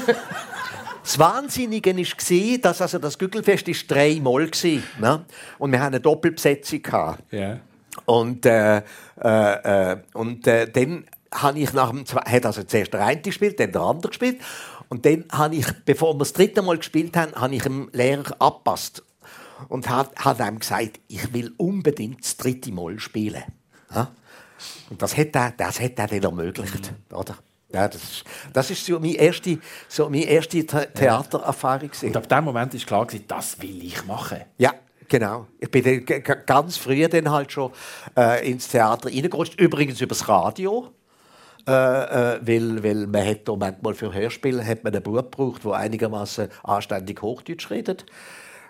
[1.02, 4.82] Das Wahnsinnige war, dass also das Gügelfest ist dreimal war.
[5.00, 5.24] Ne?
[5.58, 6.82] Und wir hatten eine Doppelbesetzung.
[7.30, 7.58] Ja.
[8.04, 8.82] Und, äh,
[9.18, 13.22] äh, äh, und äh, dann habe ich nach dem Zwe- hat also zuerst der eine
[13.22, 14.40] gespielt, dann der andere gespielt.
[14.90, 18.34] Und dann habe ich, bevor wir das dritte Mal gespielt haben, habe ich dem Lehrer
[18.40, 19.02] abgepasst
[19.68, 23.42] und hat, hat ihm gesagt, ich will unbedingt das dritte Mal spielen.
[23.94, 24.10] Ja?
[24.90, 26.92] Und das hat er, das hat er dann ermöglicht.
[27.12, 27.36] Oder?
[27.72, 31.88] Ja, das, ist- das ist so meine erste, so meine erste The Theatererfahrung.
[31.88, 32.06] gewesen.
[32.08, 34.40] Und ab dem Moment war klar, gewesen, das will ich machen.
[34.58, 34.74] Ja,
[35.08, 35.46] genau.
[35.60, 37.70] Ich bin dann ganz früh dann halt schon
[38.16, 39.60] äh, ins Theater reingerutscht.
[39.60, 40.90] Übrigens übers Radio.
[41.70, 45.74] Äh, äh, weil, weil man hat manchmal für Hörspiele hat man einen Bub gebraucht, der
[45.74, 48.06] einigermaßen anständig Hochdeutsch redet.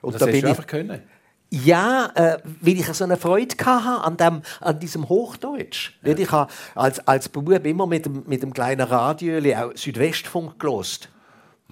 [0.02, 1.02] Und Das da bin du ich, einfach können.
[1.48, 5.92] ja, äh, weil ich so eine Freude hatte an, dem, an diesem Hochdeutsch.
[6.02, 6.18] Nicht?
[6.18, 11.08] Ich habe als, als Bub immer mit dem, mit dem kleinen Radio auch Südwestfunk gelost.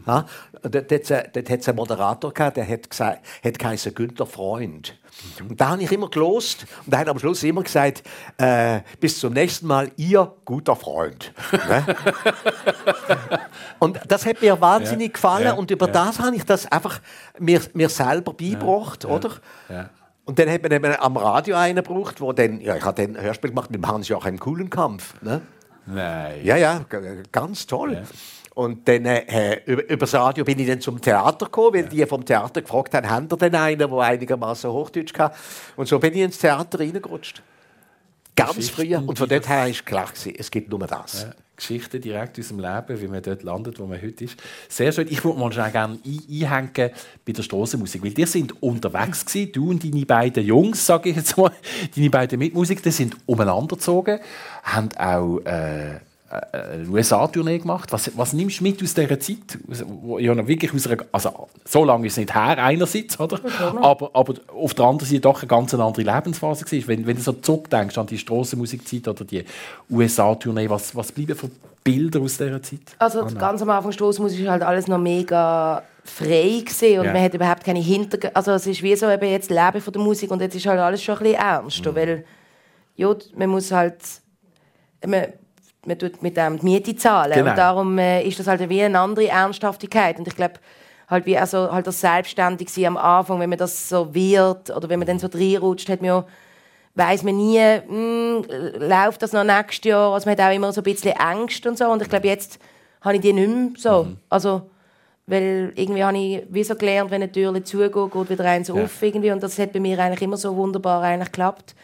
[0.07, 0.27] Ja?
[0.63, 1.11] Dort hat
[1.51, 4.99] es einen- Moderator gehabt, der hat, gesagt, hat geheißen Günther Freund.
[5.41, 8.03] Und da habe ich immer gelost und er hat am Schluss immer gesagt,
[8.39, 11.33] äh, bis zum nächsten Mal, ihr guter Freund.
[11.53, 11.85] Ne?
[13.79, 15.93] und das hat mir wahnsinnig gefallen ja, und über ja.
[15.93, 17.01] das habe ich das einfach
[17.39, 19.31] mir, mir selber beigebracht, oder?
[19.69, 19.91] Ja.
[20.25, 23.17] Und dann hat man eben am Radio einen gebraucht, wo dann, ja, ich habe dann
[23.17, 25.15] ein Hörspiel gemacht mit dem Hans-Joachim Kuhlenkampf.
[25.23, 25.41] Ne?
[25.87, 26.41] Nein.
[26.45, 26.85] Ja, ja,
[27.33, 28.03] ganz toll.
[28.59, 32.05] Und dann äh, über, über das Radio bin ich dann zum Theater gekommen, weil die
[32.07, 35.31] vom Theater gefragt haben, haben ihr denn einen, der einigermaßen Hochdeutsch kann?
[35.77, 37.41] Und so bin ich ins Theater reingerutscht.
[38.35, 39.01] Ganz früher.
[39.07, 41.23] Und von dort her war klar, gewesen, es gibt nur das.
[41.23, 44.37] Ja, Geschichten direkt aus dem Leben, wie man dort landet, wo man heute ist.
[44.69, 45.07] Sehr schön.
[45.09, 46.91] Ich würde mal schnell gerne ein einhängen
[47.25, 51.17] bei der Strassenmusik, weil die sind unterwegs gewesen, du und deine beiden Jungs, sage ich
[51.17, 51.53] jetzt mal,
[51.95, 54.19] deine beiden Mitmusiker, die sind umeinander gezogen,
[54.65, 57.91] haben auch äh, eine USA-Tournee gemacht.
[57.93, 59.59] Was, was nimmst du mit aus dieser Zeit?
[59.67, 63.41] Wo ja wirklich aus einer, also, so lange ist es nicht her, einerseits, oder?
[63.81, 66.89] Aber, aber auf der anderen Seite doch eine ganz andere Lebensphase war.
[66.89, 69.45] Wenn, wenn du so zurückdenkst an die Strassenmusikzeit oder die
[69.91, 71.51] USA-Tournee, was, was bleiben für
[71.83, 72.81] Bilder aus dieser Zeit?
[72.99, 77.13] Also ganz am Anfang Stoßmusik war halt alles noch mega frei gewesen und Ja.
[77.13, 78.37] man hat überhaupt keine Hintergründe.
[78.37, 80.81] Also es ist wie so eben jetzt Leben von der Musik und jetzt ist halt
[80.81, 82.25] alles schon ein bisschen ernst, weil
[82.97, 84.03] ja, man muss halt
[85.07, 85.27] man,
[85.89, 87.51] man tut mit dem die Miete zahlen Genau.
[87.51, 90.55] und darum äh, ist das halt wie eine andere Ernsthaftigkeit und ich glaube
[91.09, 94.89] halt wie also halt das selbstständig sein am Anfang, wenn man das so wird oder
[94.89, 96.25] wenn man dann so reinrutscht, hat man ja
[96.99, 98.45] weiß man nie, hm,
[98.81, 100.13] läuft das noch nächstes Jahr.
[100.13, 101.87] Also man hat auch immer so ein bisschen Ängste und so.
[101.87, 102.59] Und ich glaube, jetzt
[103.01, 104.09] habe ich die nicht mehr so.
[104.29, 104.63] Also,
[105.27, 109.01] weil irgendwie habe ich wie so gelernt, wenn eine Tür zugeht, geht wieder eins auf
[109.03, 109.31] irgendwie.
[109.31, 111.77] Und das hat bei mir eigentlich immer so wunderbar eigentlich geklappt.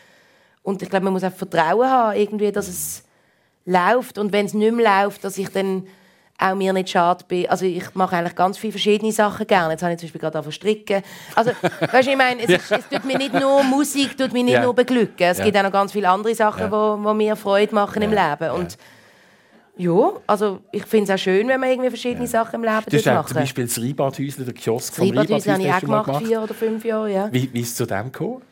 [0.62, 3.04] Und ich glaube, man muss auch Vertrauen haben, irgendwie, dass es
[3.66, 4.18] läuft.
[4.18, 5.86] Und wenn es nicht mehr läuft, dass ich dann
[6.36, 7.48] auch mir nicht schade bin.
[7.48, 9.72] Also ich mache eigentlich ganz viele verschiedene Sachen gerne.
[9.74, 11.02] Jetzt habe ich zum Beispiel gerade angefangen zu stricken.
[11.36, 11.52] Also,
[11.92, 14.54] weißt du, ich meine, es, ist, es tut mir nicht nur Musik, tut mir nicht
[14.54, 14.62] Ja.
[14.64, 15.26] nur beglücken.
[15.26, 15.44] Es Ja.
[15.44, 16.70] gibt auch noch ganz viele andere Sachen, Ja.
[16.72, 18.50] wo, wo mir Freude machen im Leben.
[18.50, 18.76] Und
[19.76, 22.96] ja, also ich finde es auch schön, wenn man irgendwie verschiedene Sachen im Leben Du
[22.96, 26.24] hast auch zum Beispiel das Reibadhäusle, der Kiosk vom Reibadhäusle habe ich auch mal gemacht,
[26.26, 27.28] vier oder fünf Jahre, ja.
[27.32, 28.42] Wie, wie ist es zu dem gekommen?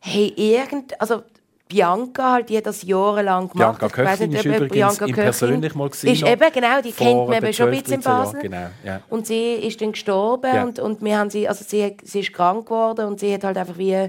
[0.00, 1.22] Hey, irgend, also
[1.68, 3.78] Bianca halt, die hat das jahrelang gemacht.
[3.78, 7.28] Bianca nicht, ist übrigens Bianca ihn Köchin persönlich mal gesehen Ist eben, genau, die kennt
[7.28, 8.40] man schon ein 12, bisschen in 13 Jahren, Basel.
[8.40, 9.00] genau, ja.
[9.10, 10.64] Und sie ist dann gestorben Ja.
[10.64, 13.58] und, und wir haben sie, also sie, sie ist krank geworden und sie hat halt
[13.58, 14.08] einfach wie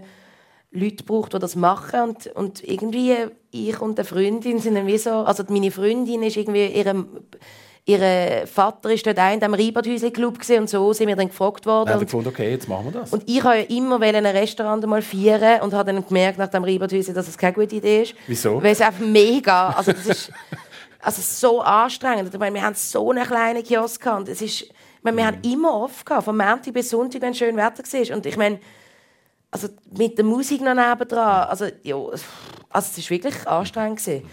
[0.71, 3.15] Leute gebraucht, die das machen und, und irgendwie
[3.51, 7.07] ich und eine Freundin sind dann wie so, also meine Freundin ist irgendwie ihrem
[7.89, 11.89] Ihr Vater ist dort in diesem Reibadhäusli-Club gewesen und so sind wir dann gefragt worden.
[11.89, 13.11] Dann gefunden, okay, jetzt machen wir das.
[13.11, 16.63] und ich wollte ja immer ein Restaurant mal feiern und habe dann gemerkt nach dem
[16.63, 18.13] Reiberthäuschen, dass es keine gute Idee ist.
[18.27, 18.61] Wieso?
[18.61, 20.31] Weil es einfach mega, also das ist
[21.01, 22.31] also so anstrengend.
[22.31, 24.19] Ich meine, wir haben so einen kleinen Kiosk gehabt.
[24.19, 27.33] und Es ist, ich meine, wir haben immer offen gehabt, von Montag bis Sonntag, wenn
[27.33, 28.15] schön Wetter war.
[28.15, 28.59] Und ich meine,
[29.49, 32.23] also mit der Musik noch nebendran, also ja, also
[32.71, 34.29] es ist wirklich anstrengend gewesen.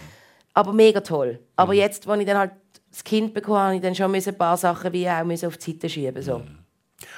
[0.53, 1.39] Aber mega toll.
[1.55, 2.51] Aber jetzt, als ich dann halt
[2.97, 5.87] das Kind bekommen habe, ich dann schon ein paar Sachen wie auch auf die Seite
[5.87, 6.41] schieben so.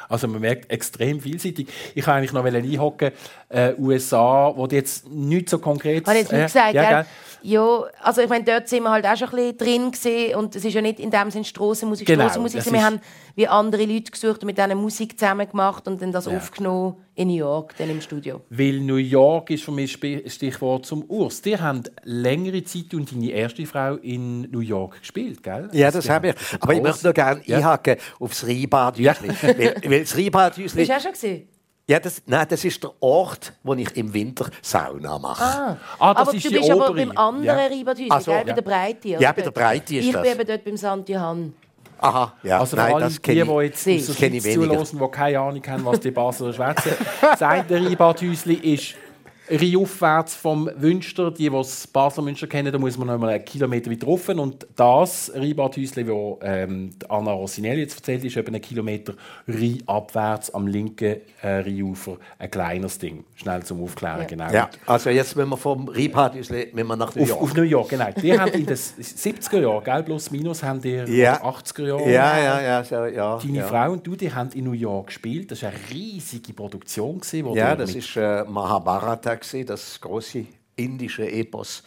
[0.09, 1.69] Also man merkt extrem vielseitig.
[1.95, 3.11] Ich wollte eigentlich noch einhocken,
[3.47, 6.05] äh, USA, wo die jetzt nicht so konkret...
[6.05, 6.91] Habe ich jetzt nicht äh, gesagt, ja, gell?
[6.91, 7.05] gell?
[7.41, 10.55] Ja, also ich meine, dort sind wir halt auch schon ein bisschen drin gewesen und
[10.57, 12.69] es ist ja nicht in dem Sinne Strassenmusik, Genau, Strassenmusik.
[12.73, 12.99] Wir haben
[13.39, 16.35] wie andere Leute gesucht und mit denen Musik zusammen gemacht und dann das Ja.
[16.35, 18.41] aufgenommen in New York, dann im Studio.
[18.49, 21.41] Weil New York ist für mich Stichwort zum Urs.
[21.41, 25.69] Die haben längere Zeit und deine erste Frau in New York gespielt, gell?
[25.71, 26.35] Ja, das die habe ich.
[26.59, 27.57] Aber ich möchte noch gerne Ja.
[27.57, 29.29] einhaken aufs Rheinbadhäusli.
[29.29, 30.79] weil, weil das Rheinbadhäusli...
[30.81, 31.47] Bist du auch schon gesehen?
[31.87, 35.43] Ja, das, nein, das ist der Ort, wo ich im Winter Sauna mache.
[35.43, 37.05] Ah, das aber ist du die bist aber obere.
[37.07, 37.65] beim anderen Ja.
[37.67, 38.41] Reiberthäuschen, Ach so, gell?
[38.43, 38.53] Bei ja.
[38.53, 39.07] der Breite?
[39.07, 40.21] Ja, bei der Breite ist ich das.
[40.21, 41.09] bin eben dort beim St.
[41.09, 41.53] Johann.
[42.01, 42.59] Aha, ja.
[42.59, 45.11] Also nein, vor allem das die, die jetzt aus der kenne ich Schweiz zuhören, die
[45.11, 46.91] keine Ahnung haben, was die Basler schwätzen.
[47.37, 48.95] Sagt der Rheinbadhäusli ist
[49.49, 51.31] Rheinaufwärts vom Wünster.
[51.31, 54.29] Die, die das Basler Münster kennen, da muss man noch mal einen Kilometer weiter rauf.
[54.29, 59.13] Und das Rheinbadhäusli, das ähm, Anna Rossinelli jetzt erzählt, ist etwa einen Kilometer
[59.47, 62.17] Rheinabwärts am linken äh, Rheinufer.
[62.37, 63.23] Ein kleines Ding.
[63.35, 64.25] Schnell zum Aufklären, Ja.
[64.25, 64.51] genau.
[64.51, 67.41] Ja, also jetzt, wenn wir vom Rheinbadhäusli wenn wir nach New Auf, York.
[67.41, 68.07] auf New York, genau.
[68.21, 71.41] Die haben in den 70er Jahren, gell, plus minus, haben die Ja.
[71.41, 72.11] oder 80er Jahre.
[72.11, 73.37] ja, ja, ja, so, ja.
[73.37, 73.67] Deine ja.
[73.67, 75.51] Frau und du, die haben in New York gespielt.
[75.51, 77.19] Das war eine riesige Produktion.
[77.19, 81.83] gewesen, wo Ja, das mit- ist äh, Mahabharata, gewesen, das große indische Epos.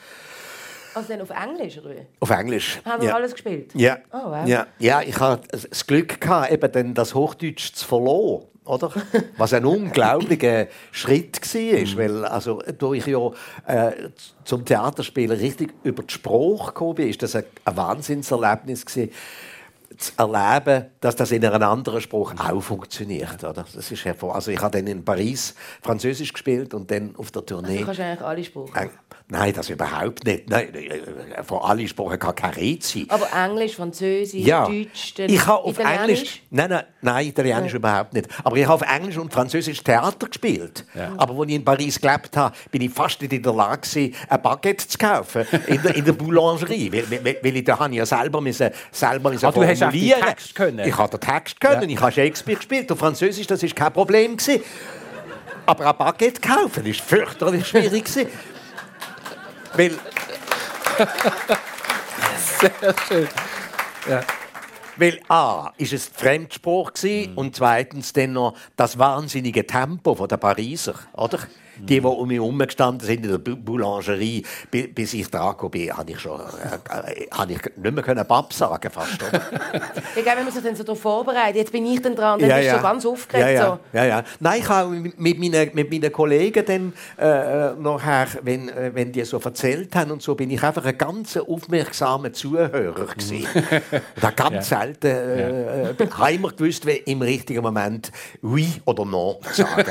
[0.95, 1.95] Also dann auf Englisch, oder?
[2.21, 2.81] Auf Englisch.
[2.85, 3.15] Haben wir ja.
[3.15, 3.73] alles gespielt?
[3.75, 3.99] Ja.
[4.13, 4.47] Oh, wow.
[4.47, 4.67] ja.
[4.79, 8.47] ja, ich hatte das Glück, gehabt, eben dann das Hochdeutsch zu verloren.
[8.65, 8.93] Oder?
[9.39, 11.99] Was ein unglaublicher Schritt war.
[11.99, 13.31] Weil, also, da ich ja
[13.67, 14.11] äh,
[14.45, 19.13] zum Theaterspielen richtig über die Sprache gekommen bin, ist das ein, ein Wahnsinnserlebnis gewesen,
[19.97, 23.43] zu erleben, dass das in einer anderen Sprache auch funktioniert.
[23.45, 23.65] Oder?
[23.75, 27.45] Das ist hervor also ich habe dann in Paris Französisch gespielt und dann auf der
[27.45, 27.79] Tournee...
[27.79, 28.77] Du kannst eigentlich alle Sprachen.
[28.77, 28.89] Äh,
[29.33, 30.51] Nein, das überhaupt nicht.
[30.51, 33.07] Nein, äh, von allen Sprachen kann keine Rede sein.
[33.09, 36.19] Aber Englisch, Französisch, Ja, Deutsch, dann ich habe auf Italienisch?
[36.19, 38.29] Englisch, nein, nein, nein, Italienisch überhaupt nicht.
[38.45, 40.85] Aber ich habe auf Englisch und Französisch Theater gespielt.
[41.17, 44.15] Aber als ich in Paris gelebt habe, bin ich fast nicht in der Lage gewesen,
[44.29, 47.95] ein Baguette zu kaufen in der, in der Boulangerie, weil, weil, weil ich da habe
[47.95, 50.23] ja selber müssen, selber müssen Ah, du hast formulieren.
[50.23, 50.87] Text können?
[50.87, 54.37] Ich habe den Text können, ich habe Shakespeare gespielt und Französisch, das ist kein Problem
[54.37, 54.63] gewesen.
[55.67, 58.29] Aber ein Baguette kaufen ist fürchterlich schwierig gewesen.
[59.75, 59.91] Weil,
[62.61, 63.29] Sehr schön.
[64.97, 70.37] weil A, ist es Fremdspruch gewesen, und zweitens dann noch das wahnsinnige Tempo von der
[70.37, 71.39] Pariser, oder?
[71.89, 76.11] Die, die um mich herumgestanden sind in der Boulangerie, bi- bis ich dran bin, habe
[76.11, 79.19] ich schon äh, äh, habe ich nicht mehr können Bab sagen fast?
[80.15, 82.49] Ja, gell, wenn man sich dann so darauf vorbereitet, jetzt bin ich dann dran, dann
[82.49, 83.47] bist du so ganz aufgeregt.
[83.47, 83.67] Ja, ja.
[83.93, 83.97] So.
[83.99, 84.23] ja, ja.
[84.41, 89.25] Nein, ich habe mit meinen, mit meinen Kollegen dann äh, nachher, wenn, äh, wenn die
[89.25, 93.47] so erzählt haben und so, bin ich einfach ein ganz aufmerksamer Zuhörer gewesen.
[94.23, 99.37] habe ganz selten äh, äh, habe immer gewusst, wie im richtigen Moment oui oder non
[99.53, 99.87] sagen.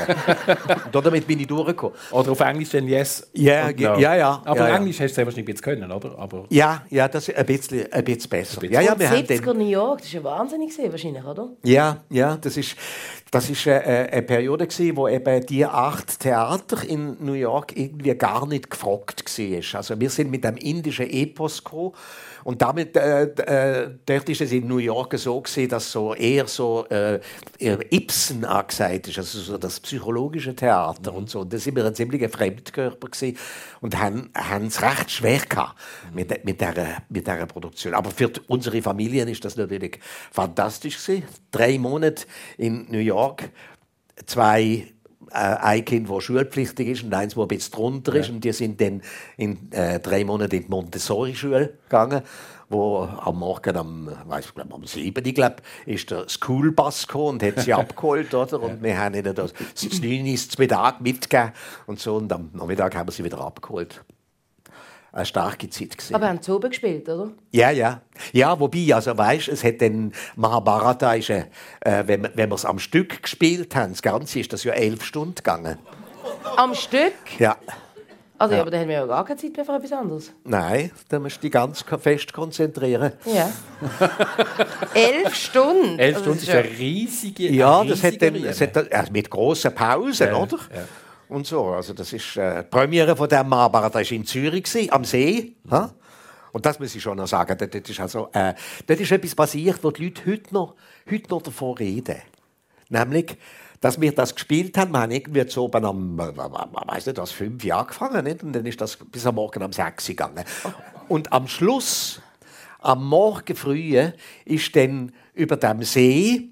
[0.92, 1.81] und damit bin ich durchgekommen.
[2.10, 3.28] Oder auf Englisch dann Yes.
[3.32, 3.98] Ja, ge- No.
[3.98, 4.76] ja, ja, Aber ja, ja.
[4.76, 6.18] Englisch hast du sehr wahrscheinlich jetzt können, oder?
[6.18, 8.64] Aber Ja, ja, das ist ein bisschen, ein bisschen besser.
[8.64, 11.24] Ja, ja, Und wir haben 70er dann, New York, das war ja wahnsinnig, gewesen, wahrscheinlich,
[11.24, 11.48] oder?
[11.64, 12.76] Ja, ja, das ist,
[13.32, 18.14] das ist äh, eine Periode gewesen, wo eben die acht Theater in New York irgendwie
[18.14, 19.78] gar nicht gefragt war.
[19.78, 21.94] Also wir sind mit dem indischen Epos gekommen
[22.44, 26.46] und damit äh, äh, dort ist es in New York so gewesen, dass so eher
[26.46, 27.20] so äh,
[27.58, 31.40] Ibsen angesagt ist, also so das psychologische Theater und so.
[31.40, 33.38] Und da sind wir ein ziemlicher Fremdkörper gewesen
[33.80, 35.78] und haben haben es recht schwer gehabt
[36.12, 37.94] mit mit der mit der Produktion.
[37.94, 41.24] Aber für unsere Familien ist das natürlich fantastisch gewesen.
[41.50, 42.26] Drei Monate
[42.58, 43.21] in New York,
[44.26, 44.92] zwei
[45.32, 48.30] äh, ein Kind, das schulpflichtig ist und eins, das ein bisschen drunter ist.
[48.30, 49.02] Und die sind dann
[49.36, 52.22] in äh, drei Monaten in die Montessori-Schule gegangen,
[52.68, 55.24] wo am Morgen am, weiß ich, glaub, am 7.
[55.26, 58.34] Ich glaub, ist der Schoolbus gekommen und hat sie abgeholt.
[58.34, 58.60] Oder?
[58.60, 61.52] Und wir haben ihnen das, das 9 ist Mittag mitgegeben
[61.86, 62.16] und so.
[62.16, 64.04] Und am Nachmittag haben wir sie wieder abgeholt.
[65.14, 66.14] Eine starke Zeit gewesen.
[66.14, 67.30] Aber haben sie oben gespielt, oder?
[67.50, 68.00] Ja, ja.
[68.32, 71.44] Ja, wobei, also weißt, es hat dann Mahabharata, ist, äh,
[72.06, 75.04] wenn, wir- wenn wir es am Stück gespielt haben, das Ganze ist das ja elf
[75.04, 75.76] Stunden gegangen.
[76.56, 77.12] Am Stück?
[77.38, 77.56] Ja.
[78.38, 78.62] Also, ja.
[78.62, 80.32] aber da haben wir ja gar keine Zeit mehr für etwas anderes.
[80.44, 83.12] Nein, da musst du dich ganz fest konzentrieren.
[83.26, 83.50] Ja.
[84.94, 85.98] Elf Stunden?
[85.98, 88.76] elf Also, Stunden das ist eine riesige Ja, eine das hat riesige dann, das hat
[88.76, 90.56] dann also mit grossen Pausen, Ja, oder?
[90.74, 90.82] ja.
[91.32, 94.92] Und so, also das ist äh, die Premiere von dem Mahabharata war in Zürich gewesen,
[94.92, 95.56] am See.
[95.70, 95.90] Ha?
[96.52, 97.56] Und das muss ich schon noch sagen.
[97.56, 98.52] Dort, dort ist also, äh,
[98.86, 100.74] dort ist etwas passiert, wo die Leute heute noch,
[101.10, 102.20] heute noch davon reden.
[102.90, 103.34] Nämlich,
[103.80, 107.32] dass wir das gespielt haben, wir haben irgendwie so oben am, äh, weiß nicht, was,
[107.32, 108.42] fünf Jahre angefangen, nicht?
[108.42, 110.44] Und dann ist das bis am Morgen um sechs gegangen.
[111.08, 112.20] Und am Schluss,
[112.80, 113.98] am Morgen früh,
[114.44, 116.50] ist dann über dem See,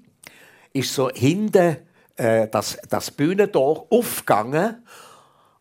[0.73, 1.77] ist so hinten
[2.21, 4.83] äh, das, das Bühnentor aufgegangen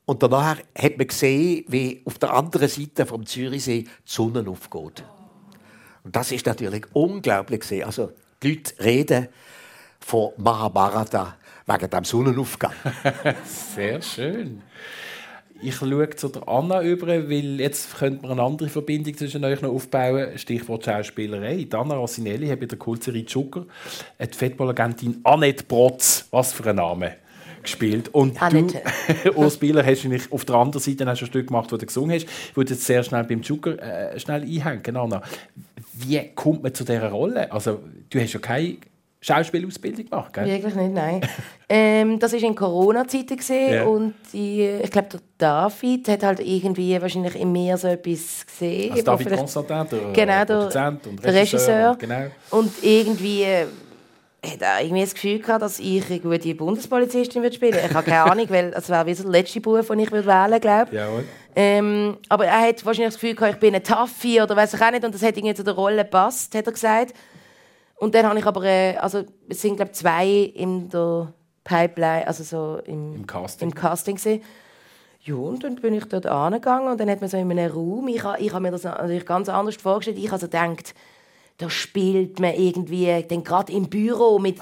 [0.04, 5.04] und danach hat man gesehen, wie auf der anderen Seite vom Zürichsee die Sonne aufgeht.
[6.02, 7.84] Und das ist natürlich unglaublich gesehen.
[7.84, 9.28] Also die Leute reden
[10.00, 12.74] von Mahabharata wegen dem Sonnenaufgang.
[13.44, 14.62] Sehr schön.
[15.62, 19.60] Ich schaue zu der Anna über, weil jetzt könnte man eine andere Verbindung zwischen euch
[19.60, 20.38] noch aufbauen.
[20.38, 21.66] Stichwort Schauspielerei.
[21.70, 23.66] Die Anna Rossinelli hat bei der Kultserie Zucker
[24.18, 27.16] die Fettballagentin Annette Protz, was für ein Name,
[27.62, 28.08] gespielt.
[28.14, 28.80] Und Annette.
[29.24, 31.76] du, Urs Bieler, hast du auf der anderen Seite hast du ein Stück gemacht, wo
[31.76, 32.24] du gesungen hast.
[32.24, 35.20] Ich würde jetzt sehr schnell beim Zucker äh, schnell einhängen, Anna.
[35.92, 37.52] Wie kommt man zu dieser Rolle?
[37.52, 38.78] Also, du hast ja keine
[39.22, 40.46] Schauspielausbildung gemacht, gell?
[40.46, 41.20] Wirklich nicht, nein.
[41.68, 43.84] ähm, das war in Corona-Zeiten gesehen Ja.
[43.84, 48.92] und die, ich glaube, der David hat halt irgendwie wahrscheinlich in mir so etwas gesehen.
[48.92, 51.40] Also David Constantin, der genau, Produzent und Regisseur.
[51.40, 51.90] Regisseur.
[51.90, 52.26] und Genau.
[52.50, 53.66] Und irgendwie äh,
[54.42, 57.76] hat er irgendwie das Gefühl gehabt, dass ich eine gute Bundespolizistin würde spielen.
[57.84, 60.26] Ich habe keine Ahnung, weil es wäre wie so der letzte Beruf, den ich würde
[60.26, 60.90] wählen glaube.
[61.54, 64.80] Ähm, aber er hat wahrscheinlich das Gefühl gehabt, ich bin eine Taffi oder weiß ich
[64.80, 65.04] auch nicht.
[65.04, 67.12] Und das hat irgendwie zu der Rolle gepasst, hat er gesagt.
[68.00, 71.34] Und dann habe ich aber, äh, also es sind glaube zwei in der
[71.64, 73.68] Pipeline, also so im, Im Casting.
[73.68, 74.42] Im Casting gewesen.
[75.22, 78.08] Ja, und dann bin ich dort angegangen und dann hat man so in einem Raum,
[78.08, 80.94] ich, ich habe mir das natürlich ganz anders vorgestellt, ich habe so gedacht,
[81.58, 84.56] da spielt man irgendwie, dann gerade im Büro mit,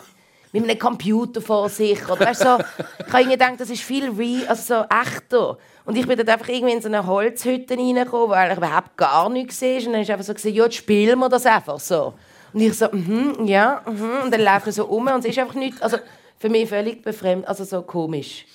[0.50, 2.58] mit einem Computer vor sich, oder weißt, so,
[3.06, 5.58] ich habe gedacht, das ist viel re also so echter.
[5.84, 9.30] Und ich bin dort einfach irgendwie in so eine Holzhütte reingekommen, wo eigentlich überhaupt gar
[9.30, 9.76] nichts war.
[9.76, 12.14] Und dann ist einfach so, gesagt, ja, jetzt spielen wir das einfach so.
[12.52, 14.24] Und ich so, mhm, ja, mhm.
[14.24, 15.98] Und dann läuft er so um und es ist einfach nichts, also
[16.38, 18.46] für mich völlig befremd, also so komisch.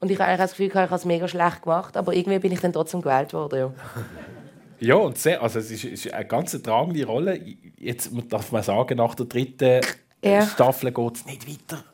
[0.00, 2.52] Und ich habe eigentlich das Gefühl, ich habe es mega schlecht gemacht, aber irgendwie bin
[2.52, 3.58] ich dann trotzdem gewählt worden.
[3.58, 3.72] Ja.
[4.80, 7.40] Ja, und sehr, also es ist, ist eine ganz tragende Rolle.
[7.78, 9.80] Jetzt darf man sagen, nach der dritten
[10.22, 10.46] Ja.
[10.46, 11.84] Staffel geht es nicht weiter.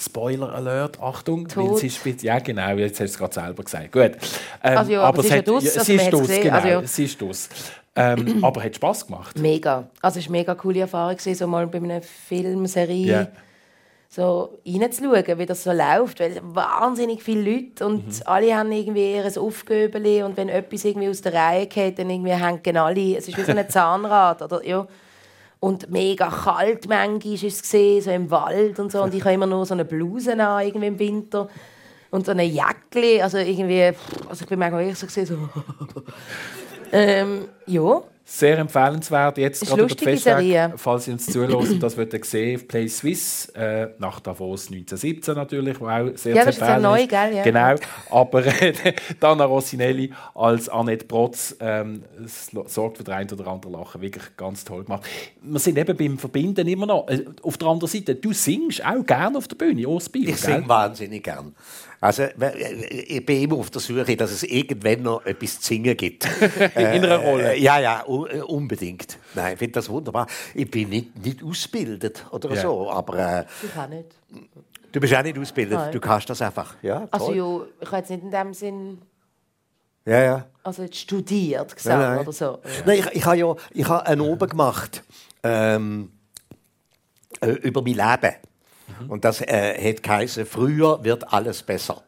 [0.00, 3.92] Spoiler Alert, Achtung, weil ist, spät- ja genau, jetzt hast du es gerade selber gesagt.
[3.92, 4.12] Gut.
[4.62, 6.80] Ähm, Also ja, aber es ist ja es also ist gesehen, genau, also ja.
[6.80, 7.48] es ist draus.
[7.94, 9.38] Ähm, aber hat Spass gemacht.
[9.38, 9.88] Mega.
[10.00, 13.26] Also es war eine mega coole Erfahrung, so mal bei einer Filmserie Ja.
[14.08, 18.22] so reinzuschauen, wie das so läuft, weil wahnsinnig viele Leute und mhm.
[18.24, 22.32] alle haben irgendwie ihr Aufgöbeli und wenn etwas irgendwie aus der Reihe geht, dann irgendwie
[22.32, 24.86] hängen alle, es ist wie so ein Zahnrad, oder, ja.
[25.60, 29.02] Und mega kalt manchmal ist es gesehen, so im Wald und so.
[29.02, 31.48] Und ich habe immer nur so eine Bluse an, irgendwie im Winter.
[32.10, 33.92] Und so eine Jacke, also irgendwie,
[34.28, 35.36] also ich bin manchmal wirklich so.
[36.92, 38.02] Ähm, ja.
[38.32, 39.38] Sehr empfehlenswert.
[39.38, 42.86] Jetzt gerade über die Festtage, falls Sie uns zuhören, das wird ihr sehen auf Play
[42.86, 47.34] Swiss, äh, nach Davos 1917 natürlich, wo auch sehr Ja, das ist ja neu, gell?
[47.34, 47.42] Ja.
[47.42, 47.74] Genau,
[48.08, 48.72] aber äh,
[49.20, 52.04] Dana Rossinelli als Annette Protz ähm,
[52.66, 55.02] sorgt für den einen oder anderen Lachen, wirklich ganz toll gemacht.
[55.42, 59.04] Wir sind eben beim Verbinden immer noch, äh, auf der anderen Seite, du singst auch
[59.04, 61.52] gerne auf der Bühne, Osbiel, Ich singe wahnsinnig gern.
[62.02, 62.24] Also,
[62.88, 66.24] ich bin immer auf der Suche, dass es irgendwann noch etwas zu singen gibt.
[66.74, 67.52] In einer Rolle?
[67.52, 69.18] Äh, ja, ja, äh, unbedingt.
[69.34, 70.26] Nein, ich finde das wunderbar.
[70.54, 72.62] Ich bin nicht, nicht ausgebildet oder ja.
[72.62, 73.40] so, aber...
[73.40, 74.06] Äh, ich auch nicht.
[74.90, 75.92] Du bist auch nicht ausgebildet, Nein.
[75.92, 76.74] du kannst das einfach.
[76.80, 79.02] Ja, also, jo, ich habe jetzt nicht in dem Sinn...
[80.06, 80.46] Ja, ja.
[80.62, 82.20] Also jetzt studiert gesagt nein, nein.
[82.20, 82.44] oder so.
[82.44, 82.58] Ja.
[82.86, 85.04] Nein, ich, ich habe ja ich habe einen Oben gemacht
[85.42, 86.10] ähm,
[87.40, 88.36] äh, über mein Leben.
[89.00, 89.10] Mhm.
[89.10, 92.02] Und das äh, hat geheißen, früher wird alles besser.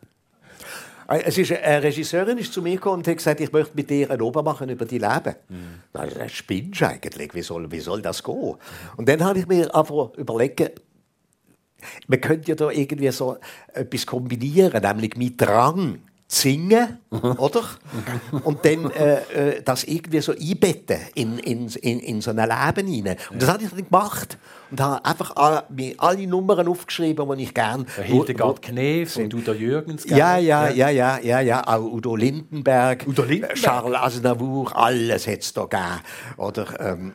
[1.09, 3.91] Äh, es ist, eine Regisseurin ist zu mir gekommen und hat gesagt, ich möchte mit
[3.91, 5.35] dir ein Ober machen über die Leben.
[5.49, 5.81] Mhm.
[5.93, 8.57] Das spinnst du eigentlich, wie soll, wie soll das gehen?
[8.97, 10.81] Und dann habe ich mir einfach überlegt,
[12.07, 13.37] man könnte ja da irgendwie so
[13.73, 15.99] etwas kombinieren, nämlich mit Drang
[16.35, 17.63] singen, oder?
[18.45, 22.87] Und dann äh, äh, das irgendwie so einbetten in, in, in, in so ein Leben
[22.87, 23.17] hinein.
[23.31, 24.39] Und das habe ich dann gemacht.
[24.71, 27.85] Und habe einfach alle, mir alle Nummern aufgeschrieben, die ich gerne...
[28.03, 30.05] Hildegard Knef und Udo Jürgens.
[30.09, 33.57] Ja, ja, ja, ja, ja, ja, auch Udo Lindenberg, Udo Lindenberg.
[33.57, 36.01] Charles Aznavour, alles hat es da gegeben.
[36.39, 36.81] Oder...
[36.81, 37.13] Ähm,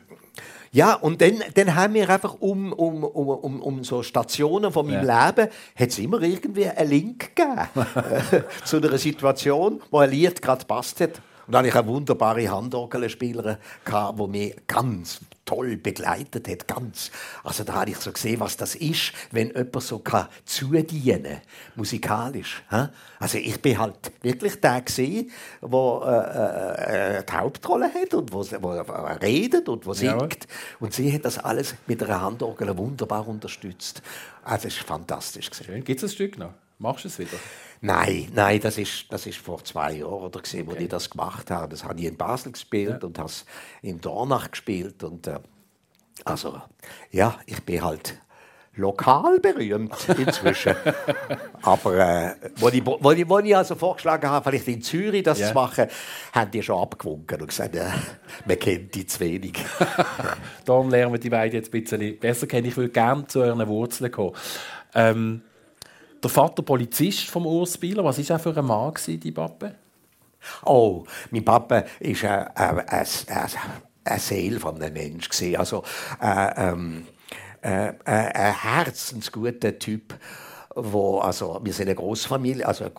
[0.72, 4.86] ja, und dann, dann haben wir einfach um, um, um, um, um so Stationen von
[4.86, 5.26] meinem ja.
[5.26, 7.68] Leben, hat es immer irgendwie einen Link gegeben
[8.64, 11.20] zu einer Situation, wo ein Lied gerade passt hat.
[11.46, 16.68] Und dann hatte ich eine wunderbare Handorgelspielerin, die mich ganz toll begleitet hat.
[16.68, 17.10] Ganz.
[17.42, 21.40] Also da habe ich so gesehen, was das ist, wenn jemand so kann zudienen
[21.74, 22.62] musikalisch.
[23.18, 25.30] Also ich bin halt wirklich der gesehen,
[25.62, 28.70] der äh, äh, die Hauptrolle hat und wo, wo
[29.22, 30.44] redet und wo singt.
[30.44, 30.50] Ja.
[30.80, 34.02] Und sie hat das alles mit einer Handorgel wunderbar unterstützt.
[34.44, 35.50] Also es ist fantastisch.
[35.50, 36.52] Gibt es ein Stück noch?
[36.78, 37.36] Machst du es wieder?
[37.80, 40.84] Nein, nein, das ist, das ist vor zwei Jahren oder gewesen, wo okay.
[40.84, 41.68] ich das gemacht habe.
[41.68, 43.06] Das habe ich in Basel gespielt ja.
[43.06, 43.30] und habe
[43.82, 45.38] in Dornach gespielt und äh,
[46.24, 46.60] also
[47.10, 48.20] ja, ich bin halt
[48.74, 50.74] lokal berühmt inzwischen.
[51.62, 55.40] Aber äh, wo, ich, wo, ich, wo ich also vorgeschlagen habe, vielleicht in Zürich das
[55.40, 55.48] yeah.
[55.48, 55.86] zu machen,
[56.32, 57.90] haben die schon abgewunken und gesagt, äh,
[58.46, 59.54] man kennt die zu wenig.
[60.64, 62.68] Darum lernen wir die beiden jetzt ein bisschen besser kennen.
[62.68, 64.36] Ich würde gerne zu euren Wurzeln kommen.
[64.94, 65.42] Ähm,
[66.22, 69.74] der Vater Polizist vom Urs Bieler, was war er für ein Mann, die Pappe?
[70.64, 73.06] Oh, mein Papa ist ein, ein, ein,
[74.04, 75.56] ein Seele von einem Menschen.
[75.56, 75.82] Also
[76.20, 77.06] äh, ähm,
[77.60, 80.14] äh, ein herzensguter Typ.
[80.80, 82.90] Wo, also, wir sind eine Großfamilie, also äh,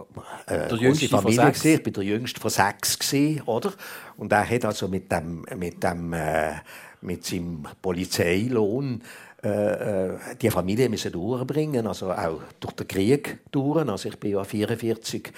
[0.48, 1.76] der große Familie gewesen.
[1.76, 3.72] Ich bin der jüngste von sechs gewesen, oder?
[4.18, 6.56] Und er hat also mit dem, mit dem, äh,
[7.00, 9.02] mit seinem Polizeilohn
[9.42, 13.88] äh, äh, die Familie müssen durchbringen, also auch durch den Krieg durch.
[13.88, 15.32] Also ich bin ja 44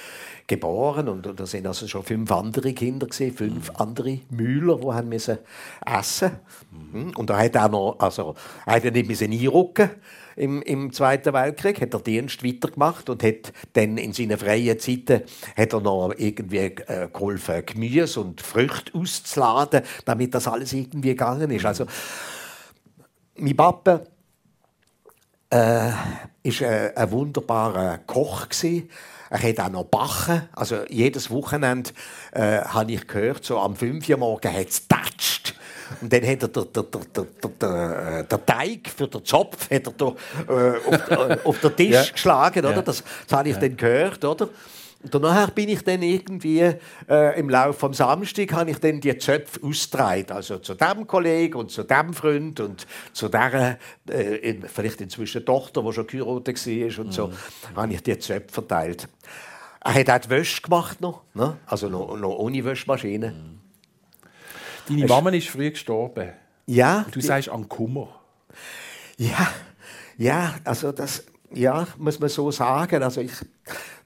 [0.48, 3.76] geboren und, da sind also schon fünf andere Kinder gesehen, fünf mhm.
[3.78, 5.38] andere Müller, die haben müssen
[5.86, 6.32] essen.
[6.72, 7.12] Mhm.
[7.16, 8.34] Und da hat er noch, also
[8.66, 9.92] er hat nicht müssen einrücken
[10.36, 15.22] im, im Zweiten Weltkrieg, hat er Dienst weitergemacht und hat dann in seinen freien Zeiten
[15.56, 21.52] hat er noch irgendwie äh, geholfen, Gemüse und Früchte auszuladen, damit das alles irgendwie gegangen
[21.52, 21.66] ist.
[21.66, 21.86] Also
[23.42, 24.02] mein Papa
[25.50, 25.92] äh,
[26.44, 28.90] ist äh, ein wunderbarer Koch gewesen.
[29.30, 30.44] Er hat auch noch backen.
[30.54, 31.92] Also jedes Wochenende
[32.34, 35.56] äh, habe ich gehört, so am 5 Uhr morgen hat es tatscht.
[36.02, 37.28] Und dann hat er den, den, den,
[37.60, 40.06] den, den Teig für den Zopf hat er da,
[40.48, 42.04] äh, auf, äh, auf den Tisch ja.
[42.04, 42.66] geschlagen.
[42.66, 42.82] Oder?
[42.82, 43.62] Das, das habe ich ja.
[43.62, 44.24] dann gehört.
[44.24, 44.50] Oder?
[45.04, 46.60] Und danach bin ich dann irgendwie
[47.10, 50.32] äh, im Laufe vom Samstag habe ich dann die Zöpfe ausgetragen.
[50.32, 55.82] Also zu dem Kollegen und zu dem Freund und zu der äh, vielleicht inzwischen Tochter,
[55.82, 57.76] die schon geheiratet war und so, mhm.
[57.76, 59.08] habe ich die Zöpfe verteilt.
[59.84, 61.58] Er hat auch die Wäsche gemacht noch, ne?
[61.66, 63.32] also noch, noch ohne Wäschmaschine.
[63.32, 63.62] Mhm.
[64.88, 66.30] Deine Mama ist früh gestorben.
[66.68, 67.06] Ja.
[67.12, 68.22] Du sagst an Kummer.
[69.18, 69.52] Ja,
[70.18, 71.24] ja, also das,
[71.54, 73.02] ja, muss man so sagen.
[73.02, 73.32] Also ich,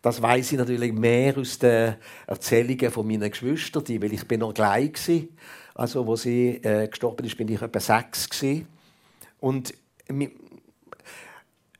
[0.06, 1.96] das weiß ich natürlich mehr aus den
[2.28, 5.22] Erzählungen von meinen Geschwistern, weil ich bin noch gleich war.
[5.74, 8.68] Also, wo sie äh, gestorben ist, bin ich etwa sechs gewesen.
[9.40, 9.74] Und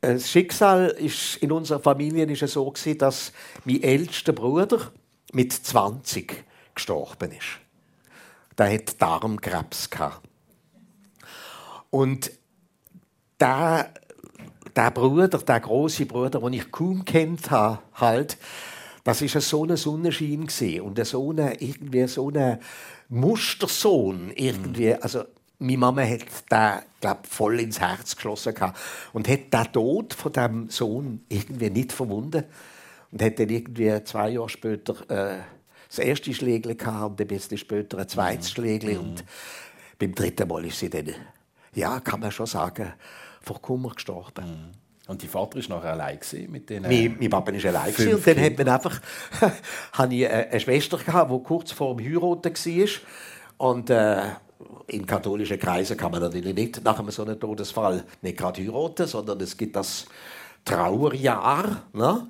[0.02, 3.32] das Schicksal ist in unserer Familie ist es so gewesen, dass
[3.64, 4.92] mein ältester Bruder
[5.32, 7.60] mit 20 gestorben ist.
[8.58, 10.28] Der hat Darmkrebs gehabt.
[11.92, 12.32] Und
[13.40, 13.94] der,
[14.76, 18.38] der Bruder, der große Bruder, den ich kaum kennt habe, halt,
[19.04, 20.48] das ist so ein Sonnenschein
[20.82, 22.60] und so eine, irgendwie so ein
[23.10, 25.24] Mustersohn irgendwie, also
[25.60, 28.78] meine Mama hat da glaub, voll ins Herz geschlossen gehabt
[29.14, 32.44] und hat den Tod von dem Sohn irgendwie nicht verwunden
[33.12, 35.40] und hat dann irgendwie zwei Jahre später äh,
[35.88, 39.24] das erste Schlägel gehabt und ein bisschen später ein zweites Schlägel und
[39.98, 41.14] beim dritten Mal ist sie dann,
[41.74, 42.94] ja, kann man schon sagen,
[43.46, 44.72] vor Kummer gestorben.
[45.08, 46.20] Und die Vater war nachher allein
[46.50, 46.82] mit den.
[46.82, 47.94] Mein, mein Papa war allein.
[47.96, 49.00] Und dann hat man einfach,
[49.94, 52.90] hatte ich eine Schwester, gehabt, die kurz vor dem Heiraten war.
[53.58, 54.22] Und äh,
[54.88, 59.08] in katholischen Kreisen kann man natürlich nicht nach einem so einem Todesfall nicht gerade heiraten,
[59.08, 60.08] sondern es gibt das
[60.64, 61.84] Trauerjahr.
[61.94, 62.28] Ne?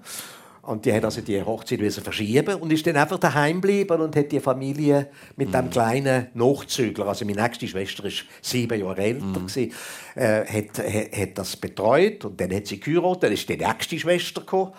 [0.66, 4.16] Und die hat also die Hochzeit müssen verschieben und ist dann einfach daheim geblieben und
[4.16, 9.26] hat die Familie mit dem kleinen Nachzügler, also meine nächste Schwester ist sieben Jahre älter,
[9.26, 9.72] gewesen,
[10.16, 13.99] äh, hat, hat, hat das betreut und dann hat sie geheiratet, dann ist die nächste
[13.99, 14.72] Schwester gekommen,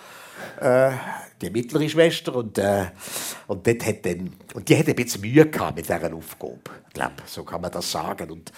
[0.61, 0.91] äh,
[1.41, 2.87] die mittlere Schwester und, äh,
[3.47, 6.59] und, dort hat dann, und die hat ein bisschen Mühe gehabt mit dieser Aufgabe,
[6.93, 8.31] glaube, so kann man das sagen.
[8.31, 8.51] Und,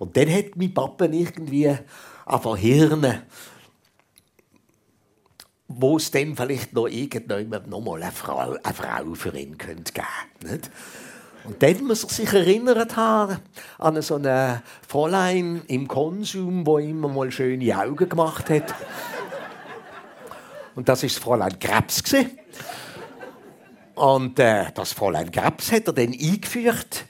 [0.00, 1.72] und dann hat mein Papa irgendwie
[2.26, 3.22] angefangen Hirne
[5.68, 9.92] wo es dann vielleicht noch irgendjemand noch mal eine Frau, eine Frau für ihn könnte
[9.92, 10.06] geben
[10.48, 10.70] könnte.
[11.44, 13.36] Und dann muss er sich erinnert haben
[13.78, 18.74] an so eine Fräulein im Konsum, wo immer mal schöne Augen gemacht hat.
[20.74, 22.02] Und das ist das Fräulein Krebs.
[23.94, 27.04] Und äh, das Fräulein Krebs hat er dann eingeführt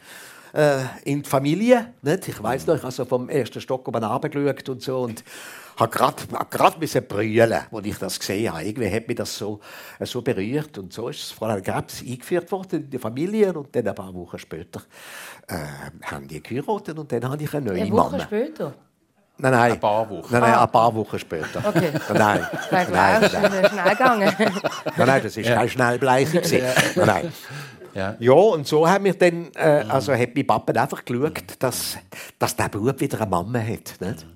[0.52, 1.94] äh, in die Familie.
[2.02, 2.28] Nicht?
[2.28, 4.98] Ich weiß noch, ich habe so vom ersten Stock oben runtergeschaut und so.
[4.98, 5.24] Und
[5.76, 5.90] habe
[6.50, 8.64] gerade müssen brüllen, als ich das gesehen habe.
[8.64, 9.60] Irgendwie hat mich das so,
[9.98, 10.78] äh, so berührt.
[10.78, 13.52] Und so ist es Fräulein Krebs eingeführt worden in die Familie.
[13.52, 14.82] Und dann ein paar Wochen später
[15.48, 15.54] äh,
[16.02, 18.74] haben die geheiratet und dann habe ich eine neue Eine Woche später?
[19.36, 19.72] Nein, nein.
[19.72, 20.28] Ein paar Wochen.
[20.30, 21.62] Nein, nein, ein paar Wochen später.
[21.66, 21.90] Okay.
[22.14, 24.32] Nein, nein, es nein, schnell gegangen.
[24.96, 26.40] nein, nein, das ist keine Schnellbleiche.
[26.40, 26.62] gewesen.
[26.94, 27.32] Nein, nein.
[27.94, 28.16] Ja.
[28.18, 31.96] Ja, und so haben wir dann, äh, also hat mein Papa einfach geschaut, dass,
[32.38, 34.00] dass der Bub wieder eine Mama hat.
[34.00, 34.26] Nicht?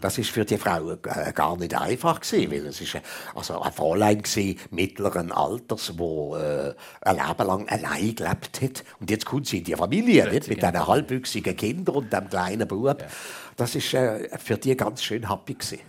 [0.00, 3.00] Das ist für die Frau äh, gar nicht einfach gewesen, weil es ist äh,
[3.34, 9.10] also ein Fräulein gewesen, mittleren Alters, wo äh, ein Leben lang allein gelebt hat und
[9.10, 10.48] jetzt kommt sie in die Familie nicht?
[10.48, 13.04] mit diesen halbwüchsigen Kindern und dem kleinen Bub.
[13.56, 15.80] Das ist äh, für die ganz schön happy gewesen.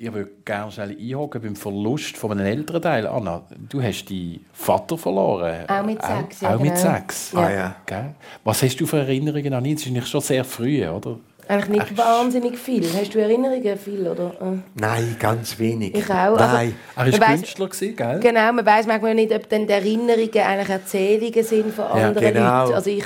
[0.00, 3.06] Ich würde gerne schnell einhaken beim Verlust von einem älteren Teil.
[3.08, 5.68] Anna, du hast deinen Vater verloren.
[5.68, 6.94] Auch mit sechs, ja, Auch, mit genau.
[6.94, 7.32] sechs.
[7.32, 7.40] Ja.
[7.40, 7.50] Ah,
[7.90, 8.14] ja.
[8.44, 9.74] Was hast du für Erinnerungen an ihn?
[9.74, 11.18] Das ist eigentlich schon sehr früh, oder?
[11.48, 12.84] Eigentlich nicht wahnsinnig viel.
[12.92, 14.32] Hast du Erinnerungen viel, oder?
[14.40, 15.94] Äh, Nein, ganz wenig.
[15.94, 16.36] Ich auch.
[16.36, 16.74] Also, Nein.
[16.94, 18.20] Er war Künstler, gewesen, gell?
[18.20, 22.34] Genau, man weiß manchmal nicht, ob dann die Erinnerungen eigentlich Erzählungen sind von Ja, anderen
[22.34, 22.62] genau.
[22.64, 22.74] Leuten.
[22.74, 23.04] Also ich,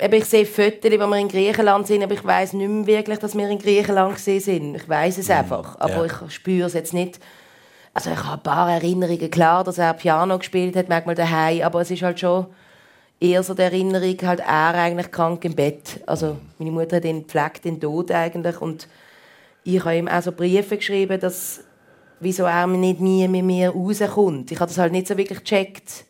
[0.00, 3.18] eben, ich sehe Fotos, wo wir in Griechenland sind, aber ich weiß nicht mehr wirklich,
[3.18, 4.74] dass wir in Griechenland gesehen sind.
[4.76, 6.22] Ich weiß es einfach, aber Ja.
[6.26, 7.18] ich spüre es jetzt nicht.
[7.94, 11.80] Also ich habe ein paar Erinnerungen, klar, dass er Piano gespielt hat, manchmal daheim, aber
[11.80, 12.46] es ist halt schon
[13.20, 16.00] eher so die Erinnerung, halt er eigentlich krank im Bett.
[16.06, 18.88] Also meine Mutter hat ihn gepflegt, den Tod eigentlich und
[19.64, 21.60] ich habe ihm auch so Briefe geschrieben, dass
[22.20, 24.50] wieso er nicht nie mit mir rauskommt.
[24.50, 26.04] Ich habe das halt nicht so wirklich gecheckt.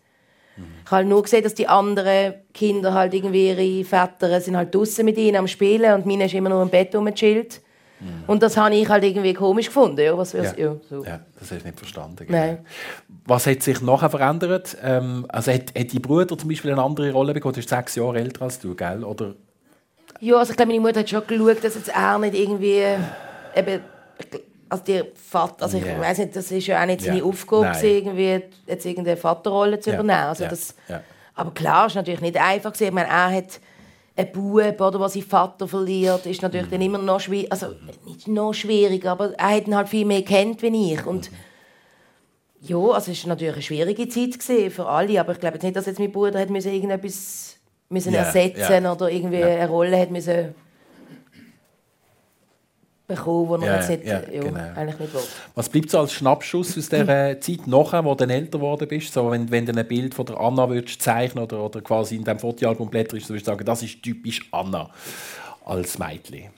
[0.57, 4.75] Ich habe halt nur gesehen, dass die anderen Kinder halt irgendwie ihre Väter sind halt
[4.75, 7.61] draußen mit ihnen am Spielen und meine ist immer nur im Bett rumgechillt.
[8.27, 10.01] Und das habe ich halt irgendwie komisch gefunden.
[10.01, 10.77] Ja, was, was, ja.
[10.89, 11.05] so.
[11.05, 12.27] Ja, das hast du nicht verstanden.
[12.29, 12.59] Nein.
[13.29, 14.77] Was hat sich nachher verändert?
[14.83, 17.53] Ähm, also hat, hat die Bruder zum Beispiel eine andere Rolle bekommen?
[17.53, 19.05] Du bist sechs Jahre älter als du, gell?
[19.05, 19.35] Oder
[20.21, 22.83] Ja, also ich glaube, meine Mutter hat schon geschaut, dass jetzt er nicht irgendwie
[23.55, 23.81] eben,
[24.71, 26.01] also der Vater, also ich Ja.
[26.01, 27.85] weiß nicht, das ist ja auch nicht seine Aufgabe, Nein.
[27.85, 30.11] irgendwie jetzt irgendeine Vaterrolle zu übernehmen.
[30.29, 30.51] Also Ja.
[30.51, 30.75] das.
[31.35, 32.73] Aber klar, es ist natürlich nicht einfach.
[32.81, 33.61] Ich meine, er hat
[34.17, 36.71] einen Bub, oder, der seinen Vater verliert, ist natürlich Mhm.
[36.71, 37.67] dann immer noch schwierig, also
[38.07, 41.31] nicht noch schwieriger, aber er hat ihn halt viel mehr kennt wie ich und
[42.61, 44.43] ja, also es war natürlich eine schwierige Zeit
[44.73, 47.57] für alle, aber ich glaube jetzt nicht, dass jetzt mein Bruder hat müssen irgendetwas
[47.89, 48.93] müssen Ja, ersetzen ja.
[48.93, 49.47] oder irgendwie Ja.
[49.47, 50.55] eine Rolle hat müssen
[53.07, 54.61] bekommen, die er jetzt nicht, ja, ja, genau.
[54.77, 55.23] eigentlich nicht will.
[55.55, 59.15] was bleibt so als Schnappschuss aus dieser Zeit nachher, wo du dann älter geworden bist?
[59.15, 62.25] So, wenn, wenn du ein Bild von der Anna würdest zeichnen oder, oder quasi in
[62.25, 64.91] diesem Fotoalbum blätterst, würdest du sagen, das ist typisch Anna
[65.65, 66.37] als Mädchen.
[66.37, 66.49] Ja,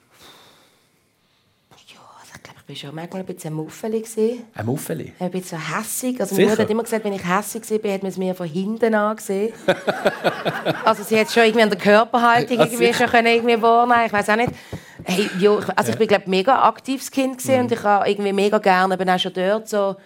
[1.71, 4.01] also ich glaube, ich war schon manchmal ein bisschen Muffeli.
[4.01, 4.45] gewesen.
[4.55, 5.13] Ein Muffeli.
[5.19, 6.21] ein bisschen hässig.
[6.21, 6.47] Also Sicher?
[6.49, 8.95] meine Mutter hat immer gesagt, wenn ich hässig war, hat man es mir von hinten
[8.95, 9.53] angesehen.
[10.85, 14.07] also sie hat schon irgendwie an der Körperhaltung irgendwie schon können irgendwie wahrnehmen.
[14.07, 14.53] Ich weiß auch nicht.
[15.05, 17.61] Hey, jo, also ich bin glaube mega aktives Kind gewesen Mhm.
[17.63, 19.97] und ich habe irgendwie mega gerne eben auch schon dort so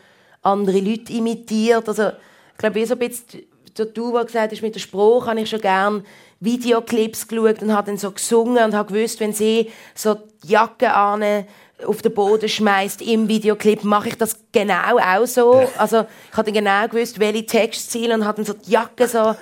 [0.43, 1.89] andere Leute imitiert.
[1.89, 3.43] Also ich glaube, wie so ein bisschen
[3.77, 6.05] der du, der gesagt hast, mit der Spruch, habe ich schon gerne
[6.39, 10.93] Videoclips geschaut und habe dann so gesungen und habe gewusst, wenn sie so die Jacke
[10.95, 11.45] an
[11.87, 15.68] auf den Boden schmeißt im Videoclip, mache ich das genau auch so.
[15.77, 19.35] Also ich habe dann genau gewusst, welche Textziele und habe dann so die Jacke so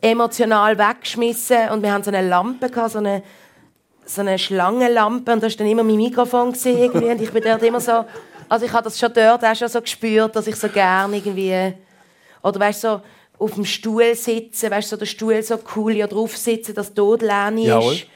[0.00, 3.22] emotional weggeschmissen und wir haben so eine Lampe gehabt, so eine
[4.04, 7.62] so eine Schlangenlampe und da war dann immer mein Mikrofon irgendwie und ich bin dort
[7.62, 8.04] immer so,
[8.48, 11.74] also ich habe das schon dort auch schon so gespürt, dass ich so gerne irgendwie
[12.42, 13.00] oder weißt du, so
[13.38, 16.92] auf dem Stuhl sitzen, weißt du, so der Stuhl so cool ja drauf sitzen, dass
[16.92, 17.94] dort Jawohl.
[17.94, 18.06] ist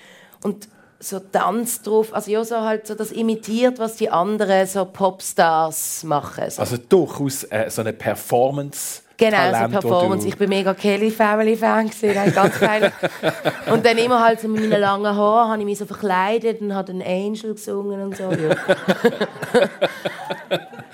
[0.43, 0.69] und
[0.99, 6.05] so Tanz drauf, also ja so halt so das imitiert, was die anderen so Popstars
[6.05, 6.51] machen.
[6.51, 6.61] So.
[6.61, 9.03] Also durchaus äh, so eine Performance.
[9.19, 10.29] Genau, so Talent, wo Performance.
[10.29, 12.93] Ich bin mega Kelly Family Fan gewesen, ganz geil.
[13.71, 16.75] Und dann immer halt so mit meinen langen Haaren habe ich mich so verkleidet und
[16.75, 18.25] habe einen Angel gesungen und so.
[18.25, 18.51] Ja.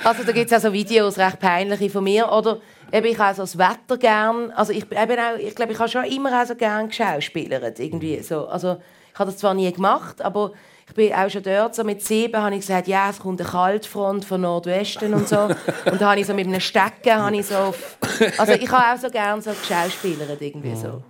[0.05, 2.31] also da gibt es auch so Videos, recht peinliche von mir.
[2.31, 2.61] Oder
[2.93, 4.53] eben, ich habe so das Wetter gern.
[4.53, 7.81] Also ich, eben auch, ich glaube, ich habe schon immer auch so gern geschauspielert.
[7.81, 8.47] Irgendwie so.
[8.47, 8.77] Also
[9.13, 10.53] ich habe das zwar nie gemacht, aber
[10.89, 13.49] ich bin auch schon dort, so mit sieben, habe ich gesagt, ja, es kommt eine
[13.49, 15.49] Kaltfront von Nordwesten und so.
[15.91, 17.97] Und da habe ich so mit einem Stecken, habe ich so auf,
[18.37, 21.03] also ich habe auch so gerne so geschauspielert irgendwie so.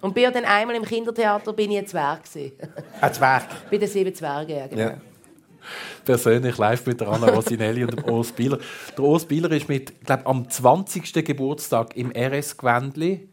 [0.00, 2.52] Und bin ja dann einmal im Kindertheater, bin ich ein Zwerg gewesen.
[3.00, 3.44] Ein Zwerg.
[3.70, 4.82] Bei den sieben Zwergen, ja, genau.
[4.82, 4.94] Ja.
[6.04, 8.58] persönlich live mit der Anna Rosinelli und dem Urs Bieler.
[8.96, 11.24] Der Urs Bieler ist mit, glaub, am 20.
[11.24, 13.27] Geburtstag im RS Gwendli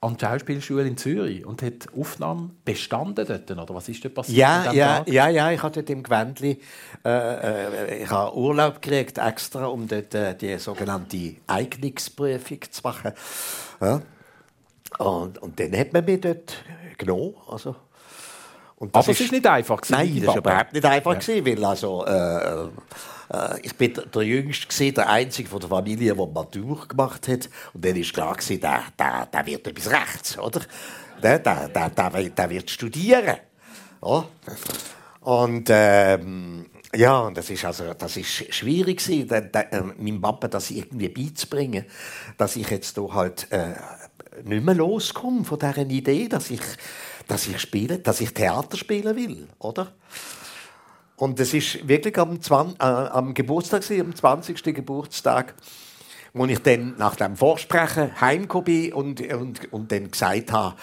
[0.00, 4.38] an die Schauspielschule in Zürich und hat Aufnahmen bestanden dort, oder was ist dort passiert?
[4.38, 5.08] Ja, ja, Tag?
[5.08, 6.60] ja, ja, ich hatte dort im Gewändli
[7.04, 13.12] äh, äh, ich habe Urlaub gekriegt, extra, um dort äh, die sogenannte Eignungsprüfung zu machen.
[13.80, 14.02] Ja.
[14.98, 16.62] Und, und dann hat man mich dort
[16.96, 17.34] genommen.
[17.48, 17.74] Also,
[18.78, 19.80] Aber es ist nicht einfach.
[19.80, 22.68] gewesen, Nein, das war überhaupt nicht einfach, gewesen, weil also, äh,
[23.32, 27.48] äh, ich bin der, Jüngste, gewesen, der Einzige von der Familie, der Matur gemacht hat.
[27.74, 30.60] Und dann war klar, gewesen, der, der, der wird etwas rechts, oder?
[31.22, 33.36] Der, der, der, der, wird- der wird studieren.
[34.04, 34.24] Ja.
[35.20, 40.20] Und ähm, ja, und das ist also, das ist schwierig gewesen, der, der, äh, meinem
[40.20, 41.84] Papa das irgendwie beizubringen,
[42.38, 43.74] dass ich jetzt da halt äh,
[44.44, 46.60] nicht mehr loskomme von dieser Idee, dass ich,
[47.26, 49.92] dass ich spiele, dass ich Theater spielen will, oder?
[51.18, 54.62] Und es ist wirklich am, 20, äh, am Geburtstag, am 20.
[54.72, 55.54] Geburtstag,
[56.32, 60.76] wo ich dann nach dem Vorsprechen heimgekommen bin und, und, und dann gesagt habe,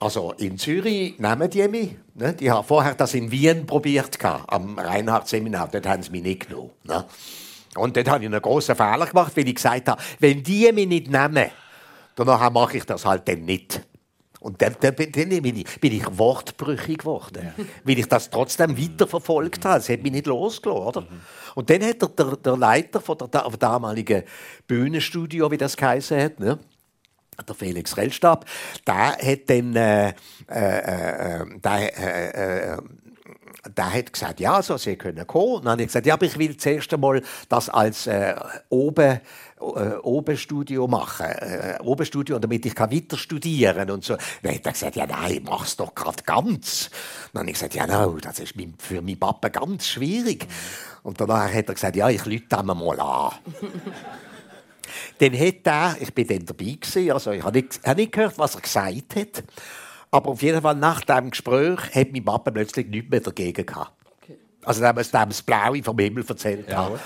[0.00, 1.94] also in Zürich nehmen die mich.
[2.14, 2.32] Ne?
[2.32, 5.68] Die haben vorher das in Wien probiert, am Reinhardt-Seminar.
[5.68, 6.70] Dort haben sie mich nicht genommen.
[6.84, 7.04] Ne?
[7.76, 10.88] Und dort habe ich einen grossen Fehler gemacht, weil ich gesagt habe, wenn die mich
[10.88, 11.50] nicht nehmen,
[12.14, 13.82] dann mache ich das halt dann nicht.
[14.46, 18.78] Und dann, dann, bin- dann bin, ich, bin ich wortbrüchig geworden, weil ich das trotzdem
[18.78, 19.80] weiterverfolgt habe.
[19.80, 20.86] Es hat mich nicht losgelassen.
[20.86, 21.06] Oder?
[21.56, 24.22] Und dann hat der, der, der Leiter von der, da- damaligen
[24.68, 26.60] Bühnenstudio, wie das geheißen hat, ne?
[27.48, 28.44] der Felix Rellstab,
[28.86, 30.12] der hat dann äh, äh,
[31.40, 32.76] äh, der, äh, äh,
[33.76, 35.54] der hat gesagt, ja, so, Sie können kommen.
[35.56, 38.36] Und dann habe ich gesagt, ja, aber ich will zuerst einmal das als äh,
[38.68, 39.20] Oben,
[39.60, 41.26] äh, Obenstudio machen.
[41.26, 44.16] Äh, Obenstudio, damit ich kann weiter studieren und so.
[44.42, 46.90] Dann hat er gesagt, ja, nein, mach's doch gerade ganz.
[47.32, 50.46] Dann habe ich gesagt, ja, no, das ist für meinen Papa ganz schwierig.
[51.02, 53.32] Und danach hat er gesagt, ja, ich lüte ihn mal an.
[55.18, 58.38] Dann hat er, ich bin dann dabei gewesen, also ich habe nicht, habe nicht gehört,
[58.38, 59.44] was er gesagt hat,
[60.10, 64.05] aber auf jeden Fall nach dem Gespräch hat mein Papa plötzlich nichts mehr dagegen gehabt.
[64.66, 66.98] Also es dem das Blaue vom Himmel erzählt hat,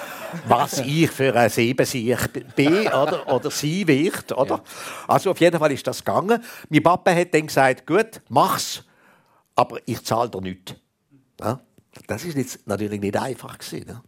[0.49, 2.17] was ich für ein Siebensieg
[2.57, 4.33] bin oder, oder sie wird.
[4.33, 4.63] Oder?
[5.07, 6.43] Also auf jeden Fall ist das gegangen.
[6.71, 8.83] Mein Papa hat dann gesagt, gut, mach's,
[9.55, 10.75] aber ich zahle dir nichts.
[11.39, 11.61] Ja?
[12.07, 13.87] Das ist jetzt natürlich nicht einfach gewesen.
[13.87, 14.03] Ne?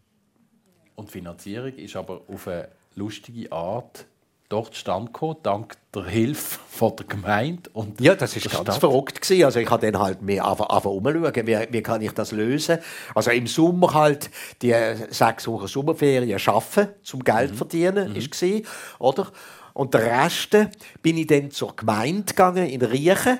[0.95, 4.07] Und die Finanzierung ist aber auf eine lustige Art
[4.53, 8.79] dort stand gekommen, dank der Hilfe von der Gemeinde und Ja, das ist ganz Stadt.
[8.79, 9.45] verrückt gewesen.
[9.45, 12.79] Also ich habe dann halt mehr einfach umschauen, wie, wie kann ich das lösen.
[13.15, 14.31] Also im Sommer halt
[14.61, 14.75] die
[15.11, 18.67] sechs Wochen Sommerferien schaffen, zum Geld verdienen, ist gewesen,
[18.99, 19.29] oder?
[19.75, 20.55] Und der Rest
[21.01, 23.39] bin ich dann zur Gemeinde gegangen in Riechen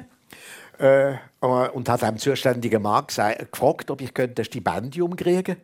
[0.79, 5.57] äh, und hat dem zuständigen Mann gefragt, ob ich könnte ein Stipendium kriegen.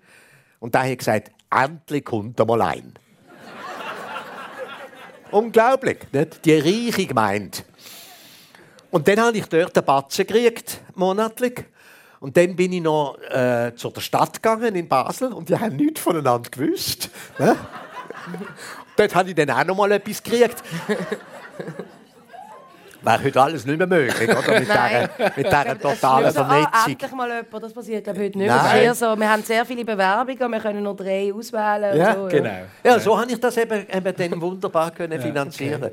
[0.60, 2.92] Und der hat gesagt, endlich kommt er mal ein.
[5.30, 6.44] Unglaublich, nicht?
[6.44, 7.58] Die reiche Gemeinde.
[8.90, 11.64] Und dann habe ich dort einen Batzen gekriegt, monatlich.
[12.20, 15.76] Und dann bin ich noch äh, zu der Stadt gegangen in Basel und die haben
[15.76, 17.10] nichts voneinander gewusst.
[17.38, 17.56] Ne?
[18.96, 20.62] dort habe ich dann auch noch mal etwas gekriegt.
[23.00, 24.58] Wäre heute alles nicht mehr möglich, oder?
[24.58, 25.08] Mit Nein.
[25.16, 26.92] dieser, mit dieser totalen Also, ah, Vernetzung.
[26.92, 28.50] endlich mal jemand, das passiert glaube heute nicht.
[28.50, 31.96] Eher so, wir haben sehr viele Bewerbungen, wir können nur drei auswählen.
[31.96, 32.50] Ja, und so, Genau.
[32.82, 35.90] Ja, so habe ich das eben, eben dann wunderbar können finanzieren.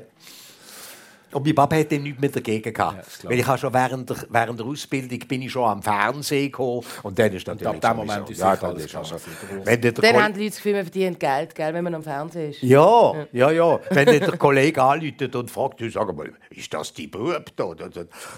[1.32, 3.18] Und mein Papa hat dann nichts mehr dagegen gehabt.
[3.18, 3.30] klar.
[3.30, 6.82] Weil ich habe schon während der, während der Ausbildung bin ich schon am Fernsehen gekommen.
[7.02, 9.16] Und dann ist natürlich ab dem Moment ist ja, dann alles ist also,
[9.64, 11.94] wenn dann der Dann haben die Leute das Gefühl, man verdient Geld, gell, wenn man
[11.96, 12.62] am Fernsehen ist.
[12.62, 13.80] Ja, ja, ja.
[13.90, 17.64] Wenn dann der Kollege anruft und fragt, du sag mal, ist das die Bub da?
[17.64, 17.90] Und Dann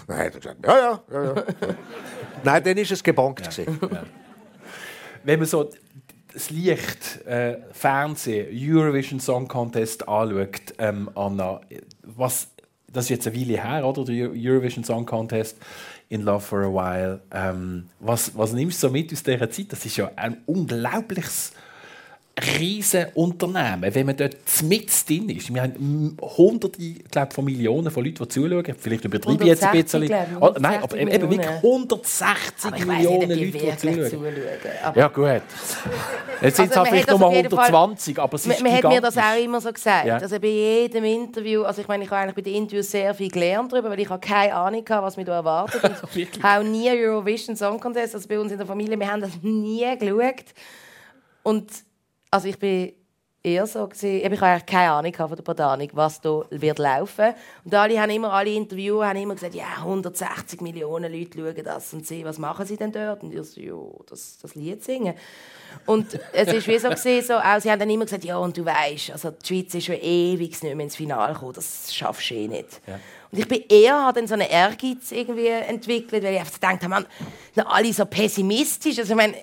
[0.07, 1.23] dann hat er gesagt, ja, ja, ja.
[1.23, 1.43] ja.
[2.43, 3.49] Nein, dann ist es gebonkt.
[3.49, 3.79] gewesen.
[5.23, 5.69] Wenn man so
[6.33, 11.61] das Licht, äh, Fernsehen, Eurovision Song Contest anschaut, ähm, Anna,
[12.03, 12.47] was,
[12.93, 14.05] das ist jetzt eine Weile her, oder?
[14.05, 15.57] Der Eu- Eurovision Song Contest
[16.09, 17.19] in Love for a While.
[17.31, 19.67] Ähm, was, was nimmst du so mit aus dieser Zeit?
[19.71, 21.51] Das ist ja ein unglaubliches
[22.59, 25.53] riesen Unternehmen, wenn man dort mit drin ist.
[25.53, 26.79] Wir haben hunderte
[27.11, 28.75] glaub, von Millionen von Leuten, die zuschauen.
[28.79, 30.07] Vielleicht übertreibe ich jetzt ein 160, bisschen.
[30.07, 31.63] glaub ich, Oh, nein, aber 160 eben wirklich Millionen.
[31.63, 34.09] 160 Aber ich weiss Millionen nicht, Leute, die zuschauen.
[34.09, 34.93] zuschauen.
[34.95, 35.25] Ja, gut.
[36.41, 38.61] Jetzt sind es Also, halt man vielleicht nur auf jeden Fall- 120, aber es ist
[38.61, 40.05] man, hat mir das auch immer so gesagt.
[40.05, 40.17] Ja.
[40.17, 43.29] Also bei jedem Interview, also ich meine, ich habe eigentlich bei den Interviews sehr viel
[43.29, 45.81] gelernt darüber, weil ich habe keine Ahnung hatte, was mich da erwartet.
[46.13, 46.43] Wirklich?
[46.43, 49.85] auch nie Eurovision Song Contest, also bei uns in der Familie, wir haben das nie
[49.97, 50.45] geschaut.
[51.43, 51.69] Und
[52.31, 52.93] also ich bin
[53.41, 57.33] eher so gewesen, ich habe eigentlich keine Ahnung von der Botanik, was da wird laufen.
[57.63, 61.93] Und alle haben immer, alle Interviewer haben immer gesagt, ja, 160 Millionen Leute schauen das
[61.93, 63.23] und sehen, was machen sie denn dort?
[63.23, 63.75] Und ich so, ja,
[64.09, 65.13] das, das Lied singen.
[65.85, 68.57] Und es ist wie so, gewesen, so auch, sie haben dann immer gesagt, ja, und
[68.57, 72.31] du weißt, also die Schweiz ist schon ewig nicht mehr ins Finale gekommen, das schaffst
[72.31, 72.81] du eh nicht.
[73.31, 76.89] Und ich bin eher, dann so einen Ehrgeiz irgendwie entwickelt, weil ich einfach gedacht habe,
[76.89, 77.05] man,
[77.67, 78.97] alle so pessimistisch.
[78.97, 79.35] Also ich meine,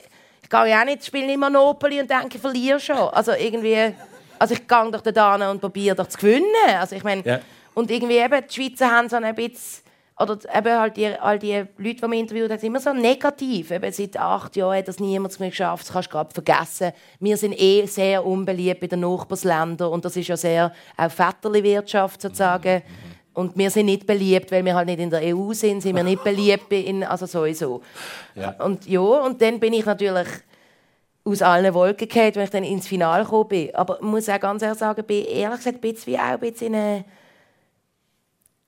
[0.46, 2.96] ich gehe ja auch nicht, spiele nicht Monopoly und denke, ich verliere schon.
[2.96, 3.92] Also irgendwie,
[4.38, 6.44] also ich gehe doch da hin und probiere doch zu gewinnen.
[6.78, 7.40] Also ich meine, Ja.
[7.74, 9.82] und irgendwie eben, die Schweizer haben so ein bisschen,
[10.20, 13.72] oder eben halt die, all die Leute, die wir interviewt haben, sind immer so negativ.
[13.72, 16.92] Eben seit acht Jahren hat das niemand mehr geschafft, das kannst du gerade vergessen.
[17.18, 22.22] Wir sind eh sehr unbeliebt bei den Nachbarländern und das ist ja sehr auch Vetterli-Wirtschaft
[22.22, 22.82] sozusagen.
[23.36, 26.02] Und wir sind nicht beliebt, weil wir halt nicht in der EU sind, sind wir
[26.02, 27.82] nicht beliebt, in, also sowieso.
[28.34, 28.52] Ja.
[28.64, 30.26] Und ja, und dann bin ich natürlich
[31.22, 33.74] aus allen Wolken gefallen, wenn ich dann ins Finale gekommen bin.
[33.74, 36.40] Aber ich muss auch ganz ehrlich sagen, bin ehrlich gesagt ein bisschen, wie auch ein
[36.40, 37.04] bisschen in eine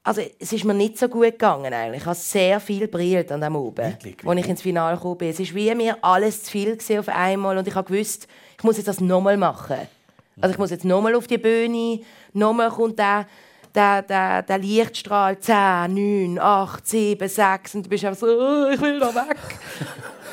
[0.03, 2.01] also es ist mir nicht so gut gegangen eigentlich.
[2.01, 4.17] Ich habe sehr viel brillt an dem oben, Wirklich?
[4.27, 5.31] als ich ins Finale gekommen bin.
[5.31, 8.65] Es ist wie mir alles zu viel gewesen auf einmal und ich habe gewusst, ich
[8.65, 9.77] muss jetzt das nochmal machen.
[10.41, 12.01] Also ich muss jetzt nochmal auf die Bühne,
[12.33, 13.27] nochmal kommt der,
[13.75, 15.55] der, der, der Lichtstrahl 10,
[16.35, 19.37] 9, 8, 7, 6 und du bist einfach so, «Oh, ich will da weg.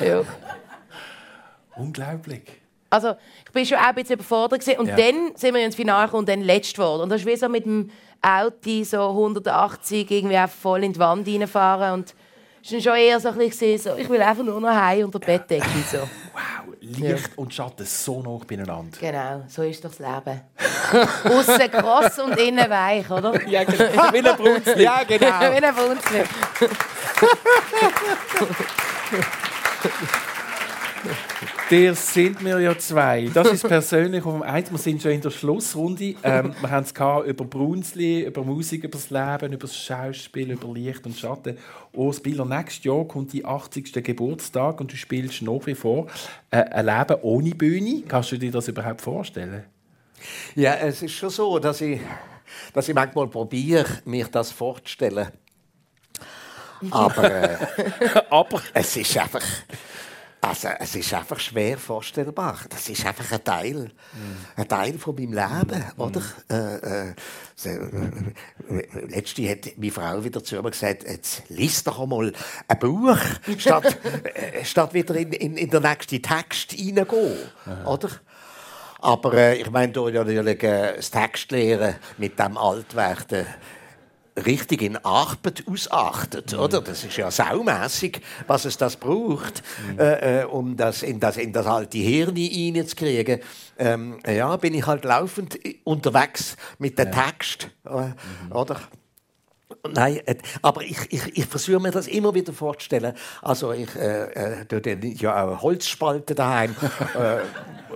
[0.00, 0.22] ja.
[1.76, 2.42] Unglaublich.
[2.88, 3.14] Also,
[3.44, 4.60] ich bin schon auch ein bisschen überfordert.
[4.60, 4.78] Gewesen.
[4.80, 4.96] Und Ja.
[4.96, 7.02] dann sind wir ins Finale gekommen und dann letzt geworden.
[7.02, 7.90] Und das ist wie so mit dem
[8.22, 11.92] Auto so 180 irgendwie auch voll in die Wand reinfahren.
[11.94, 12.14] Und
[12.66, 15.20] es war schon eher so ein bisschen so, ich will einfach nur noch heim unter
[15.20, 15.64] die Bettdecke.
[15.88, 15.98] So.
[15.98, 18.98] Wow, Licht und Schatten so nah beieinander.
[18.98, 20.40] Genau, so ist doch das Leben.
[21.24, 23.40] Aussen kross und innen weich, oder?
[23.48, 24.12] Ja, genau.
[24.12, 24.82] Wie ein Brunzli.
[24.82, 25.40] Ja, genau.
[25.40, 26.24] Wie ein Wunzli.
[31.70, 33.28] Der sind wir ja zwei.
[33.34, 34.70] Das ist persönlich auf dem Eins.
[34.70, 36.14] Wir sind schon in der Schlussrunde.
[36.22, 36.92] Ähm, wir haben es
[37.28, 41.58] über Brunzli, über Musik, über das Leben, über das Schauspiel, über Licht und Schatten.
[41.92, 43.92] Oh, Spieler, nächstes Jahr kommt dein 80.
[44.04, 46.06] Geburtstag und du spielst nach wie vor
[46.52, 48.02] äh, ein Leben ohne Bühne.
[48.06, 49.64] Kannst du dir das überhaupt vorstellen?
[50.54, 52.00] Ja, es ist schon so, dass ich,
[52.74, 55.28] dass ich manchmal probiere, mich das vorzustellen.
[56.92, 57.56] Aber äh,
[58.30, 59.42] Aber es ist einfach.
[60.46, 62.60] Also, es ist einfach schwer vorstellbar.
[62.68, 63.90] Das ist einfach ein Teil,
[64.54, 66.22] ein Teil von meinem Leben, oder?
[66.48, 67.14] Äh, äh,
[67.56, 72.32] so, äh, letzte hat meine Frau wieder zu mir gesagt, jetzt lies doch einmal
[72.68, 73.18] ein Buch,
[73.58, 73.98] statt,
[74.34, 77.38] äh, statt wieder in, in, in den nächsten Text hineingehen,
[77.84, 78.10] oder?
[79.00, 83.46] Aber äh, ich meine, da ja natürlich äh, das Textlehren mit dem Altwerk, der
[84.44, 86.80] richtig in Arbeit ausachtet, oder?
[86.80, 89.62] Das ist ja saumässig, was es das braucht,
[89.98, 93.40] äh, äh, um das in das in das alte Hirn hineinzukriegen.
[93.78, 98.80] Ähm, ja, bin ich halt laufend unterwegs mit dem Text, äh, oder?
[99.92, 103.14] Nein, äh, aber ich, ich, ich versuche mir das immer wieder vorzustellen.
[103.42, 106.74] Also ich äh, äh, tue dann ja auch Holzspalten daheim
[107.14, 107.38] äh,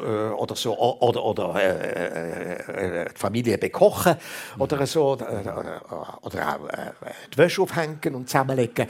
[0.01, 4.17] äh, oder so oder oder äh, äh, äh, die Familie bekochen
[4.59, 5.49] oder so äh,
[6.23, 6.69] oder auch
[7.33, 8.87] die Wäsche aufhängen und zusammenlegen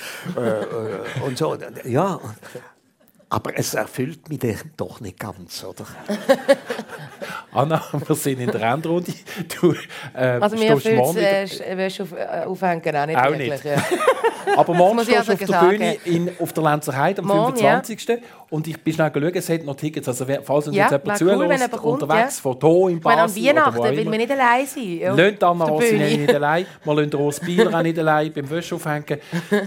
[1.25, 1.57] und so.
[1.85, 2.21] Ja,
[3.33, 4.41] Aber es erfüllt mich
[4.77, 5.87] doch nicht ganz, oder?
[7.53, 9.13] Anna, wir sind in der Endrunde.
[9.61, 9.73] Du,
[10.15, 13.65] äh, also mir erfüllt es äh, auf, äh, aufhängen auch nicht auch wirklich.
[13.65, 13.67] Nicht.
[14.57, 18.09] Aber morgen stehst du auf der Bühne in, auf der Lenzer Heide am morgen, 25.
[18.09, 18.17] Ja.
[18.51, 20.09] Und ich bin schnell geschaut, es hat noch Tickets.
[20.09, 21.39] Also falls uns ja, jetzt jemand zuhört,
[21.85, 22.43] cool, unterwegs ja.
[22.43, 24.99] von hier in Basel meine, an Weihnachten will man nicht allein sein.
[24.99, 25.15] Ja.
[25.15, 26.67] Lasst Anna Rossinelli nicht allein.
[26.85, 29.19] Wir lassen Ros Bieler auch nicht allein beim Wäsche aufhängen.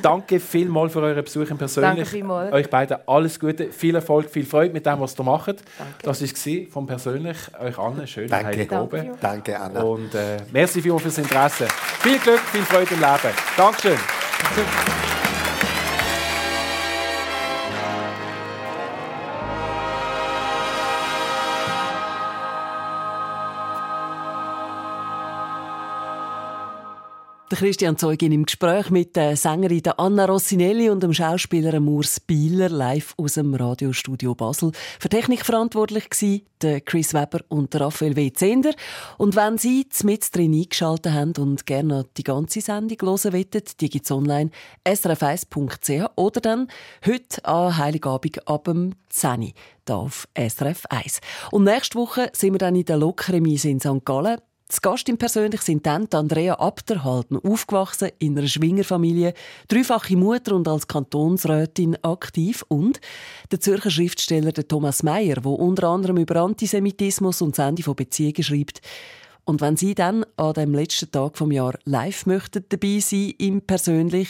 [0.01, 2.09] Danke vielmals für euren Besuch im Persönlich.
[2.09, 5.47] Danke Euch beiden alles Gute, viel Erfolg, viel Freude mit dem, was ihr macht.
[5.47, 5.63] Danke.
[6.03, 7.37] Das war vom Persönlich.
[7.59, 8.67] Euch allen schönen Danke.
[8.81, 9.11] Oben.
[9.21, 9.81] Danke, Anna.
[9.81, 11.67] Und äh, merci vielmals fürs Interesse.
[12.01, 13.35] Viel Glück, viel Freude im Leben.
[13.55, 13.97] Dankeschön.
[14.45, 15.12] Thank you.
[27.53, 32.67] Der Christian Zeugin im Gespräch mit der Sängerin Anna Rossinelli und dem Schauspieler Urs Bieler
[32.67, 34.71] live aus dem Radiostudio Basel.
[34.99, 38.33] Für Technik verantwortlich waren Chris Weber und Raphael W.
[38.33, 38.71] Zender.
[39.19, 43.89] Und wenn Sie mit drin eingeschaltet haben und gerne die ganze Sendung hören wollen, die
[43.89, 44.49] gibt es online
[44.83, 46.67] srf1.ch oder dann
[47.05, 49.53] heute an Heiligabend ab dem 10
[49.89, 51.21] Uhr auf SRF 1.
[51.51, 54.03] Und nächste Woche sind wir dann in der Lokremise in St.
[54.03, 54.39] Gallen.
[54.69, 59.33] Zu Gast im Persönlich sind dann Andrea Abderhalten, aufgewachsen in einer Schwingerfamilie,
[59.67, 62.99] dreifache Mutter und als Kantonsrätin aktiv und
[63.51, 68.41] der Zürcher Schriftsteller Thomas Mayer, der unter anderem über Antisemitismus und das Ende von Beziehungen
[68.41, 68.81] schreibt.
[69.45, 73.61] Und wenn Sie dann an dem letzten Tag vom Jahr live möchten dabei sein im
[73.61, 74.29] Persönlich,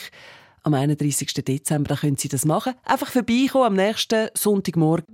[0.63, 1.33] am 31.
[1.33, 2.73] Dezember, dann können Sie das machen.
[2.83, 5.05] Einfach vorbeikommen am nächsten Sonntagmorgen.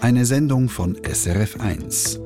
[0.00, 2.25] Eine Sendung von SRF1.